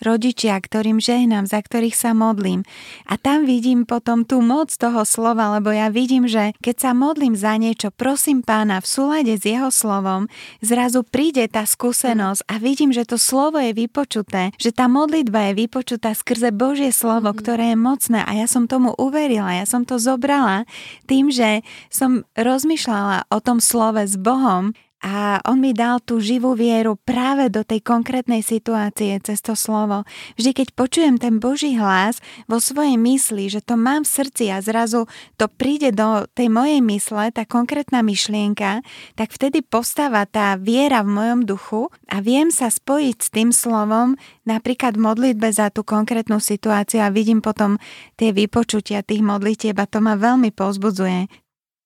rodičia, 0.00 0.56
ktorým 0.56 0.98
žehnám, 0.98 1.44
za 1.44 1.60
ktorých 1.60 1.92
sa 1.92 2.16
modlím. 2.16 2.64
A 3.04 3.20
tam 3.20 3.44
vidím 3.44 3.84
potom 3.84 4.24
tú 4.24 4.40
moc 4.40 4.72
toho 4.72 5.04
slova, 5.04 5.60
lebo 5.60 5.68
ja 5.68 5.92
vidím, 5.92 6.24
že 6.24 6.56
keď 6.64 6.76
sa 6.80 6.90
modlím 6.96 7.36
za 7.36 7.60
niečo, 7.60 7.92
prosím 7.92 8.40
pána 8.40 8.80
v 8.80 8.86
súlade 8.88 9.36
s 9.36 9.44
jeho 9.44 9.68
slovom, 9.68 10.26
zrazu 10.64 11.04
príde 11.04 11.44
tá 11.46 11.68
skúsenosť 11.68 12.48
a 12.48 12.56
vidím, 12.56 12.90
že 12.90 13.04
to 13.04 13.20
slovo 13.20 13.60
je 13.60 13.76
vypočuté, 13.76 14.56
že 14.56 14.72
tá 14.72 14.88
modlitba 14.88 15.52
je 15.52 15.66
vypočutá 15.66 16.16
skrze 16.16 16.50
Božie 16.56 16.88
slovo, 16.90 17.30
mm-hmm. 17.30 17.40
ktoré 17.44 17.64
je 17.72 17.78
mocné 17.78 18.20
a 18.24 18.32
ja 18.32 18.46
som 18.48 18.64
tomu 18.64 18.96
uverila, 18.96 19.60
ja 19.60 19.66
som 19.68 19.84
to 19.84 20.00
zobrala 20.00 20.64
tým, 21.04 21.28
že 21.28 21.60
som 21.92 22.24
rozmýšľala 22.38 23.09
rozprával 23.10 23.26
o 23.30 23.38
tom 23.40 23.58
slove 23.60 24.06
s 24.06 24.16
Bohom 24.16 24.72
a 25.00 25.40
on 25.48 25.64
mi 25.64 25.72
dal 25.72 25.96
tú 26.04 26.20
živú 26.20 26.52
vieru 26.52 26.92
práve 26.92 27.48
do 27.48 27.64
tej 27.64 27.80
konkrétnej 27.80 28.44
situácie 28.44 29.16
cez 29.24 29.40
to 29.40 29.56
slovo. 29.56 30.04
Vždy, 30.36 30.52
keď 30.52 30.68
počujem 30.76 31.16
ten 31.16 31.40
Boží 31.40 31.72
hlas 31.80 32.20
vo 32.44 32.60
svojej 32.60 33.00
mysli, 33.00 33.48
že 33.48 33.64
to 33.64 33.80
mám 33.80 34.04
v 34.04 34.12
srdci 34.12 34.52
a 34.52 34.60
zrazu 34.60 35.08
to 35.40 35.48
príde 35.48 35.96
do 35.96 36.28
tej 36.36 36.52
mojej 36.52 36.84
mysle, 36.84 37.32
tá 37.32 37.48
konkrétna 37.48 38.04
myšlienka, 38.04 38.84
tak 39.16 39.32
vtedy 39.32 39.64
postáva 39.64 40.28
tá 40.28 40.60
viera 40.60 41.00
v 41.00 41.16
mojom 41.16 41.40
duchu 41.48 41.88
a 42.12 42.20
viem 42.20 42.52
sa 42.52 42.68
spojiť 42.68 43.16
s 43.24 43.28
tým 43.32 43.56
slovom 43.56 44.20
napríklad 44.44 45.00
v 45.00 45.04
modlitbe 45.08 45.48
za 45.48 45.72
tú 45.72 45.80
konkrétnu 45.80 46.44
situáciu 46.44 47.00
a 47.00 47.08
vidím 47.08 47.40
potom 47.40 47.80
tie 48.20 48.36
vypočutia 48.36 49.00
tých 49.00 49.24
modlitieb 49.24 49.80
a 49.80 49.88
to 49.88 50.04
ma 50.04 50.20
veľmi 50.20 50.52
pozbudzuje. 50.52 51.39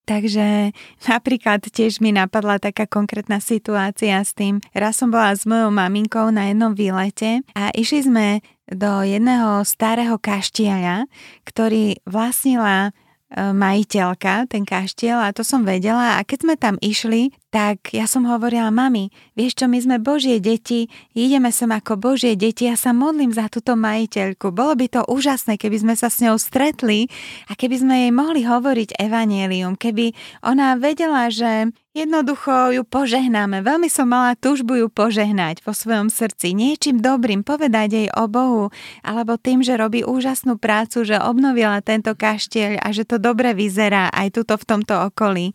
Takže 0.05 0.77
napríklad 1.09 1.65
tiež 1.65 2.05
mi 2.05 2.13
napadla 2.13 2.61
taká 2.61 2.85
konkrétna 2.85 3.41
situácia 3.41 4.21
s 4.21 4.37
tým. 4.37 4.61
Raz 4.77 5.01
som 5.01 5.09
bola 5.09 5.33
s 5.33 5.49
mojou 5.49 5.73
maminkou 5.73 6.29
na 6.29 6.53
jednom 6.53 6.77
výlete 6.77 7.41
a 7.57 7.73
išli 7.73 8.05
sme 8.05 8.27
do 8.69 9.05
jedného 9.05 9.65
starého 9.65 10.21
kaštieľa, 10.21 11.09
ktorý 11.49 12.01
vlastnila 12.05 12.93
E, 13.35 13.51
majiteľka, 13.51 14.47
ten 14.47 14.63
kaštiel 14.63 15.19
a 15.19 15.35
to 15.35 15.43
som 15.43 15.67
vedela 15.67 16.21
a 16.21 16.23
keď 16.23 16.39
sme 16.47 16.55
tam 16.55 16.79
išli, 16.79 17.35
tak 17.55 17.95
ja 17.95 18.11
som 18.11 18.27
hovorila, 18.27 18.75
mami, 18.75 19.15
vieš 19.39 19.63
čo, 19.63 19.71
my 19.71 19.79
sme 19.79 19.97
Božie 20.03 20.43
deti, 20.43 20.91
ideme 21.15 21.55
sem 21.55 21.71
ako 21.71 21.95
Božie 21.95 22.35
deti, 22.35 22.67
ja 22.67 22.75
sa 22.75 22.91
modlím 22.91 23.31
za 23.31 23.47
túto 23.47 23.79
majiteľku. 23.79 24.51
Bolo 24.51 24.75
by 24.75 24.91
to 24.91 25.01
úžasné, 25.07 25.55
keby 25.55 25.87
sme 25.87 25.95
sa 25.95 26.11
s 26.11 26.19
ňou 26.19 26.35
stretli 26.35 27.07
a 27.47 27.55
keby 27.55 27.79
sme 27.79 27.95
jej 27.95 28.11
mohli 28.11 28.43
hovoriť 28.43 28.99
evanelium, 28.99 29.79
keby 29.79 30.11
ona 30.43 30.75
vedela, 30.75 31.31
že 31.31 31.71
Jednoducho 31.95 32.75
ju 32.75 32.83
požehnáme. 32.83 33.63
Veľmi 33.63 33.87
som 33.87 34.11
mala 34.11 34.35
túžbu 34.35 34.75
ju 34.83 34.91
požehnať 34.91 35.63
vo 35.63 35.71
svojom 35.71 36.11
srdci. 36.11 36.51
Niečím 36.51 36.99
dobrým 36.99 37.47
povedať 37.47 37.89
jej 37.95 38.09
o 38.19 38.27
Bohu, 38.27 38.75
alebo 39.07 39.39
tým, 39.39 39.63
že 39.63 39.79
robí 39.79 40.03
úžasnú 40.03 40.59
prácu, 40.59 41.07
že 41.07 41.23
obnovila 41.23 41.79
tento 41.87 42.11
kaštieľ 42.19 42.83
a 42.83 42.91
že 42.91 43.07
to 43.07 43.23
dobre 43.23 43.55
vyzerá 43.55 44.11
aj 44.11 44.43
tuto 44.43 44.59
v 44.59 44.67
tomto 44.67 45.07
okolí. 45.07 45.55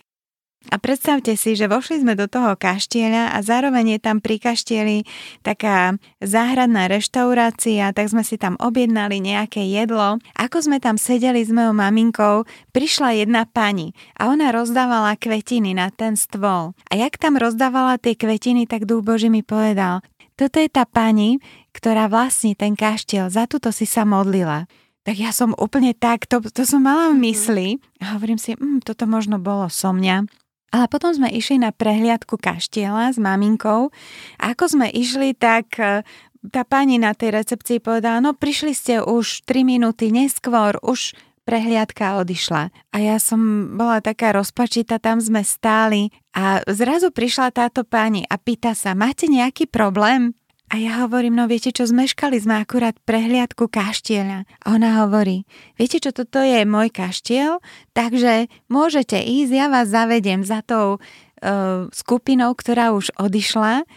A 0.68 0.76
predstavte 0.76 1.40
si, 1.40 1.56
že 1.56 1.72
vošli 1.72 2.04
sme 2.04 2.20
do 2.20 2.28
toho 2.28 2.54
kaštieľa 2.60 3.32
a 3.32 3.38
zároveň 3.40 3.96
je 3.96 4.00
tam 4.04 4.20
pri 4.20 4.44
kaštieli 4.44 5.08
taká 5.40 5.96
záhradná 6.20 6.92
reštaurácia, 6.92 7.96
tak 7.96 8.12
sme 8.12 8.28
si 8.28 8.36
tam 8.36 8.60
objednali 8.60 9.24
nejaké 9.24 9.64
jedlo. 9.64 10.20
Ako 10.36 10.60
sme 10.60 10.84
tam 10.84 11.00
sedeli 11.00 11.48
s 11.48 11.50
mojou 11.50 11.72
maminkou, 11.72 12.44
prišla 12.76 13.24
jedna 13.24 13.48
pani 13.48 13.96
a 14.20 14.28
ona 14.28 14.52
rozdávala 14.52 15.16
kvetiny 15.16 15.74
na 15.74 15.96
ten 15.96 16.20
stôl. 16.20 16.76
A 16.92 16.94
jak 16.94 17.16
tam 17.16 17.40
rozdávala 17.40 17.96
tie 17.96 18.20
kvetiny, 18.20 18.68
tak 18.68 18.84
Duch 18.84 19.02
Boží 19.02 19.32
mi 19.32 19.42
povedal, 19.42 20.04
toto 20.36 20.60
je 20.60 20.68
tá 20.68 20.84
pani, 20.84 21.40
ktorá 21.72 22.12
vlastní 22.12 22.54
ten 22.54 22.76
kaštiel, 22.76 23.32
za 23.32 23.48
túto 23.48 23.72
si 23.72 23.88
sa 23.88 24.04
modlila. 24.04 24.68
Tak 25.08 25.16
ja 25.16 25.32
som 25.32 25.56
úplne 25.56 25.96
tak, 25.96 26.28
to, 26.28 26.44
to 26.52 26.68
som 26.68 26.84
mala 26.84 27.16
v 27.16 27.32
mysli 27.32 27.68
a 28.04 28.20
hovorím 28.20 28.38
si, 28.38 28.54
mm, 28.54 28.84
toto 28.84 29.08
možno 29.08 29.40
bolo 29.40 29.72
so 29.72 29.96
mňa. 29.96 30.28
Ale 30.70 30.86
potom 30.88 31.12
sme 31.12 31.30
išli 31.34 31.58
na 31.62 31.74
prehliadku 31.74 32.38
kaštiela 32.38 33.10
s 33.10 33.18
maminkou. 33.18 33.90
A 34.38 34.44
ako 34.54 34.78
sme 34.80 34.88
išli, 34.94 35.34
tak 35.34 35.76
e, 35.82 36.06
tá 36.48 36.62
pani 36.64 37.02
na 37.02 37.12
tej 37.18 37.36
recepcii 37.36 37.82
povedala, 37.82 38.22
no 38.22 38.38
prišli 38.38 38.72
ste 38.72 38.96
už 39.02 39.44
3 39.50 39.66
minúty 39.66 40.14
neskôr, 40.14 40.78
už 40.80 41.18
prehliadka 41.50 42.22
odišla. 42.22 42.70
A 42.94 42.98
ja 43.02 43.18
som 43.18 43.74
bola 43.74 44.06
taká 44.06 44.38
rozpačitá, 44.38 45.02
tam 45.02 45.18
sme 45.18 45.42
stáli 45.42 46.14
a 46.38 46.62
zrazu 46.70 47.10
prišla 47.10 47.50
táto 47.50 47.82
pani 47.82 48.22
a 48.30 48.38
pýta 48.38 48.78
sa, 48.78 48.94
máte 48.94 49.26
nejaký 49.26 49.66
problém? 49.66 50.38
A 50.70 50.78
ja 50.78 51.02
hovorím, 51.02 51.34
no 51.34 51.50
viete 51.50 51.74
čo, 51.74 51.90
zmeškali 51.90 52.38
sme 52.38 52.62
akurát 52.62 52.94
prehliadku 53.02 53.74
kaštieľa. 53.74 54.46
A 54.46 54.66
ona 54.70 55.02
hovorí, 55.02 55.50
viete 55.82 55.98
čo, 55.98 56.14
toto 56.14 56.38
je 56.46 56.62
môj 56.62 56.94
kaštiel, 56.94 57.58
takže 57.98 58.54
môžete 58.70 59.18
ísť, 59.18 59.50
ja 59.50 59.66
vás 59.66 59.90
zavediem 59.90 60.46
za 60.46 60.62
tou 60.62 61.02
uh, 61.02 61.90
skupinou, 61.90 62.54
ktorá 62.54 62.94
už 62.94 63.10
odišla 63.18 63.90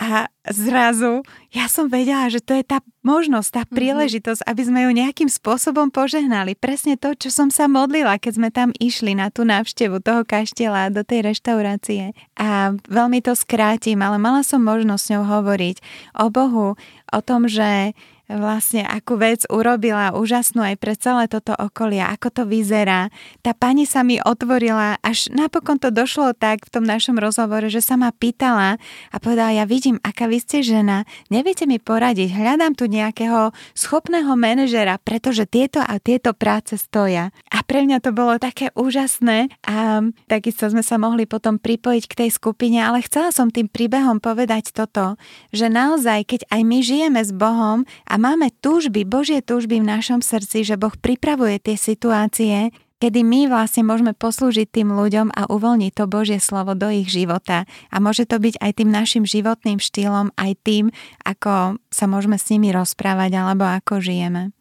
a 0.00 0.32
zrazu 0.48 1.20
ja 1.52 1.68
som 1.68 1.92
vedela, 1.92 2.32
že 2.32 2.40
to 2.40 2.56
je 2.56 2.64
tá 2.64 2.80
možnosť, 3.04 3.48
tá 3.52 3.62
mhm. 3.68 3.72
príležitosť, 3.76 4.40
aby 4.48 4.62
sme 4.64 4.80
ju 4.88 4.90
nejakým 4.96 5.28
spôsobom 5.28 5.92
požehnali. 5.92 6.56
Presne 6.56 6.96
to, 6.96 7.12
čo 7.12 7.28
som 7.28 7.52
sa 7.52 7.68
modlila, 7.68 8.16
keď 8.16 8.32
sme 8.32 8.48
tam 8.48 8.72
išli 8.80 9.12
na 9.12 9.28
tú 9.28 9.44
návštevu 9.44 10.00
toho 10.00 10.24
kaštela 10.24 10.88
do 10.88 11.04
tej 11.04 11.28
reštaurácie. 11.28 12.16
A 12.40 12.72
veľmi 12.88 13.20
to 13.20 13.36
skrátim, 13.36 14.00
ale 14.00 14.16
mala 14.16 14.40
som 14.40 14.64
možnosť 14.64 15.02
s 15.04 15.10
ňou 15.12 15.24
hovoriť 15.28 15.76
o 16.16 16.26
Bohu, 16.32 16.80
o 17.12 17.20
tom, 17.20 17.44
že 17.44 17.92
vlastne 18.30 18.86
akú 18.86 19.18
vec 19.18 19.42
urobila 19.50 20.14
úžasnú 20.14 20.62
aj 20.62 20.76
pre 20.78 20.94
celé 20.94 21.26
toto 21.26 21.50
okolie, 21.58 21.98
ako 21.98 22.28
to 22.30 22.42
vyzerá. 22.46 23.10
Tá 23.42 23.50
pani 23.56 23.90
sa 23.90 24.06
mi 24.06 24.22
otvorila, 24.22 25.02
až 25.02 25.32
napokon 25.34 25.82
to 25.82 25.90
došlo 25.90 26.30
tak 26.38 26.62
v 26.68 26.70
tom 26.70 26.84
našom 26.86 27.18
rozhovore, 27.18 27.66
že 27.66 27.82
sa 27.82 27.98
ma 27.98 28.14
pýtala 28.14 28.78
a 29.10 29.16
povedala, 29.18 29.50
ja 29.50 29.66
vidím, 29.66 29.98
aká 30.06 30.30
vy 30.30 30.38
ste 30.38 30.62
žena, 30.62 31.02
neviete 31.32 31.66
mi 31.66 31.82
poradiť, 31.82 32.30
hľadám 32.30 32.78
tu 32.78 32.86
nejakého 32.86 33.50
schopného 33.74 34.30
manažera, 34.38 35.02
pretože 35.02 35.48
tieto 35.50 35.82
a 35.82 35.98
tieto 35.98 36.30
práce 36.30 36.78
stoja. 36.78 37.34
A 37.50 37.66
pre 37.66 37.82
mňa 37.82 37.98
to 37.98 38.14
bolo 38.14 38.38
také 38.38 38.70
úžasné 38.78 39.50
a 39.66 40.04
takisto 40.30 40.70
sme 40.70 40.84
sa 40.86 41.00
mohli 41.00 41.26
potom 41.26 41.58
pripojiť 41.58 42.04
k 42.06 42.18
tej 42.26 42.30
skupine, 42.30 42.78
ale 42.78 43.02
chcela 43.02 43.34
som 43.34 43.50
tým 43.50 43.66
príbehom 43.66 44.22
povedať 44.22 44.70
toto, 44.70 45.18
že 45.50 45.66
naozaj, 45.66 46.28
keď 46.28 46.40
aj 46.52 46.60
my 46.62 46.78
žijeme 46.84 47.20
s 47.24 47.32
Bohom 47.34 47.88
a 48.06 48.14
máme 48.20 48.52
túžby, 48.60 49.08
Božie 49.08 49.40
túžby 49.40 49.80
v 49.80 49.88
našom 49.88 50.20
srdci, 50.20 50.68
že 50.68 50.76
Boh 50.76 50.92
pripravuje 50.92 51.56
tie 51.56 51.80
situácie, 51.80 52.68
kedy 53.00 53.24
my 53.24 53.48
vlastne 53.48 53.80
môžeme 53.80 54.12
poslúžiť 54.12 54.68
tým 54.68 54.92
ľuďom 54.92 55.32
a 55.32 55.48
uvoľniť 55.48 55.92
to 55.96 56.04
Božie 56.04 56.36
slovo 56.36 56.76
do 56.76 56.92
ich 56.92 57.08
života. 57.08 57.64
A 57.88 57.96
môže 57.96 58.28
to 58.28 58.36
byť 58.36 58.60
aj 58.60 58.70
tým 58.76 58.92
našim 58.92 59.24
životným 59.24 59.80
štýlom, 59.80 60.36
aj 60.36 60.52
tým, 60.60 60.92
ako 61.24 61.80
sa 61.88 62.04
môžeme 62.04 62.36
s 62.36 62.52
nimi 62.52 62.68
rozprávať 62.68 63.40
alebo 63.40 63.64
ako 63.64 64.04
žijeme. 64.04 64.52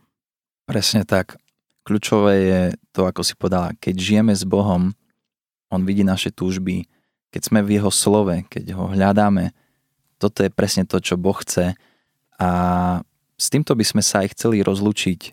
Presne 0.63 1.03
tak. 1.03 1.35
Kľúčové 1.83 2.33
je 2.39 2.61
to, 2.95 3.03
ako 3.03 3.27
si 3.27 3.35
povedala, 3.35 3.75
keď 3.75 3.95
žijeme 3.99 4.31
s 4.31 4.47
Bohom, 4.47 4.95
On 5.67 5.81
vidí 5.83 6.07
naše 6.07 6.31
túžby, 6.31 6.87
keď 7.29 7.41
sme 7.43 7.59
v 7.61 7.77
Jeho 7.77 7.91
slove, 7.91 8.33
keď 8.47 8.73
ho 8.73 8.89
hľadáme, 8.89 9.51
toto 10.15 10.41
je 10.41 10.49
presne 10.49 10.87
to, 10.87 10.99
čo 11.03 11.19
Boh 11.19 11.35
chce 11.35 11.75
a 12.39 12.49
s 13.39 13.47
týmto 13.47 13.71
by 13.71 13.87
sme 13.87 14.03
sa 14.03 14.27
aj 14.27 14.35
chceli 14.35 14.59
rozlučiť. 14.59 15.31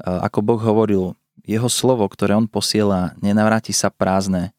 Ako 0.00 0.40
Boh 0.40 0.58
hovoril, 0.58 1.12
jeho 1.44 1.68
slovo, 1.68 2.08
ktoré 2.08 2.32
on 2.32 2.48
posiela, 2.48 3.12
nenavráti 3.20 3.76
sa 3.76 3.92
prázdne, 3.92 4.56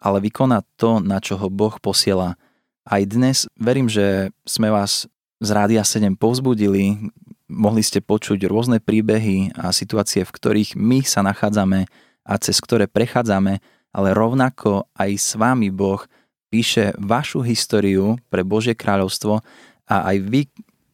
ale 0.00 0.24
vykoná 0.24 0.64
to, 0.80 0.98
na 1.04 1.20
čo 1.20 1.36
ho 1.36 1.52
Boh 1.52 1.76
posiela. 1.76 2.40
Aj 2.88 3.04
dnes 3.04 3.44
verím, 3.60 3.92
že 3.92 4.32
sme 4.48 4.72
vás 4.72 5.04
z 5.44 5.48
Rádia 5.52 5.84
7 5.84 6.16
povzbudili, 6.16 7.12
mohli 7.52 7.84
ste 7.84 8.00
počuť 8.00 8.40
rôzne 8.48 8.80
príbehy 8.80 9.52
a 9.52 9.68
situácie, 9.68 10.24
v 10.24 10.32
ktorých 10.32 10.80
my 10.80 11.04
sa 11.04 11.20
nachádzame 11.20 11.84
a 12.24 12.34
cez 12.40 12.56
ktoré 12.64 12.88
prechádzame, 12.88 13.60
ale 13.92 14.08
rovnako 14.16 14.88
aj 14.96 15.10
s 15.20 15.36
vami 15.36 15.68
Boh 15.68 16.00
píše 16.48 16.96
vašu 16.96 17.44
históriu 17.44 18.16
pre 18.32 18.40
Božie 18.40 18.72
kráľovstvo 18.72 19.44
a 19.84 19.96
aj 20.08 20.16
vy 20.24 20.40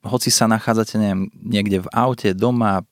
hoci 0.01 0.33
sa 0.33 0.49
nachádzate 0.49 0.97
neviem, 0.97 1.29
niekde 1.37 1.85
v 1.85 1.89
aute, 1.93 2.33
doma, 2.33 2.85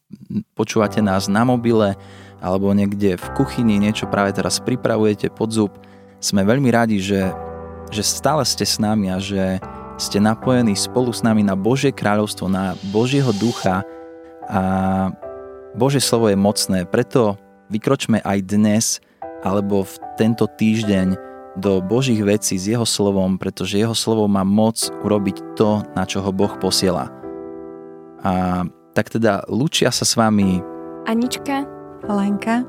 počúvate 0.52 1.00
nás 1.00 1.28
na 1.28 1.44
mobile, 1.44 1.96
alebo 2.38 2.70
niekde 2.76 3.18
v 3.18 3.26
kuchyni 3.34 3.80
niečo 3.80 4.06
práve 4.06 4.36
teraz 4.36 4.60
pripravujete 4.60 5.32
pod 5.32 5.50
zub, 5.50 5.72
sme 6.18 6.44
veľmi 6.44 6.68
radi, 6.70 6.98
že, 6.98 7.30
že 7.90 8.02
stále 8.02 8.42
ste 8.44 8.66
s 8.66 8.76
nami 8.82 9.10
a 9.10 9.18
že 9.18 9.62
ste 9.98 10.22
napojení 10.22 10.78
spolu 10.78 11.10
s 11.10 11.26
nami 11.26 11.42
na 11.42 11.58
Božie 11.58 11.90
kráľovstvo, 11.90 12.46
na 12.46 12.78
Božieho 12.94 13.34
ducha. 13.34 13.82
A 14.46 14.60
Božie 15.74 15.98
slovo 15.98 16.30
je 16.30 16.38
mocné, 16.38 16.86
preto 16.86 17.34
vykročme 17.70 18.22
aj 18.22 18.38
dnes 18.46 18.84
alebo 19.42 19.86
v 19.86 19.94
tento 20.18 20.46
týždeň 20.46 21.27
do 21.58 21.82
Božích 21.82 22.22
vecí 22.22 22.54
s 22.54 22.70
Jeho 22.70 22.86
slovom, 22.86 23.36
pretože 23.36 23.82
Jeho 23.82 23.92
slovo 23.98 24.30
má 24.30 24.46
moc 24.46 24.78
urobiť 25.02 25.58
to, 25.58 25.82
na 25.98 26.06
čo 26.06 26.22
ho 26.22 26.30
Boh 26.30 26.54
posiela. 26.62 27.10
A 28.22 28.62
tak 28.94 29.10
teda 29.10 29.46
lučia 29.50 29.90
sa 29.90 30.06
s 30.06 30.14
vami 30.14 30.62
Anička, 31.10 31.66
Lenka 32.06 32.62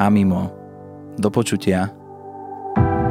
a 0.00 0.08
Mimo. 0.08 0.48
Do 1.20 1.28
počutia. 1.28 1.92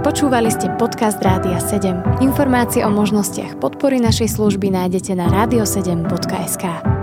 Počúvali 0.02 0.50
ste 0.50 0.74
podcast 0.82 1.22
Rádia 1.22 1.62
7. 1.62 2.26
Informácie 2.26 2.82
o 2.82 2.90
možnostiach 2.90 3.62
podpory 3.62 4.02
našej 4.02 4.34
služby 4.34 4.74
nájdete 4.74 5.14
na 5.14 5.30
radio7.sk. 5.30 7.01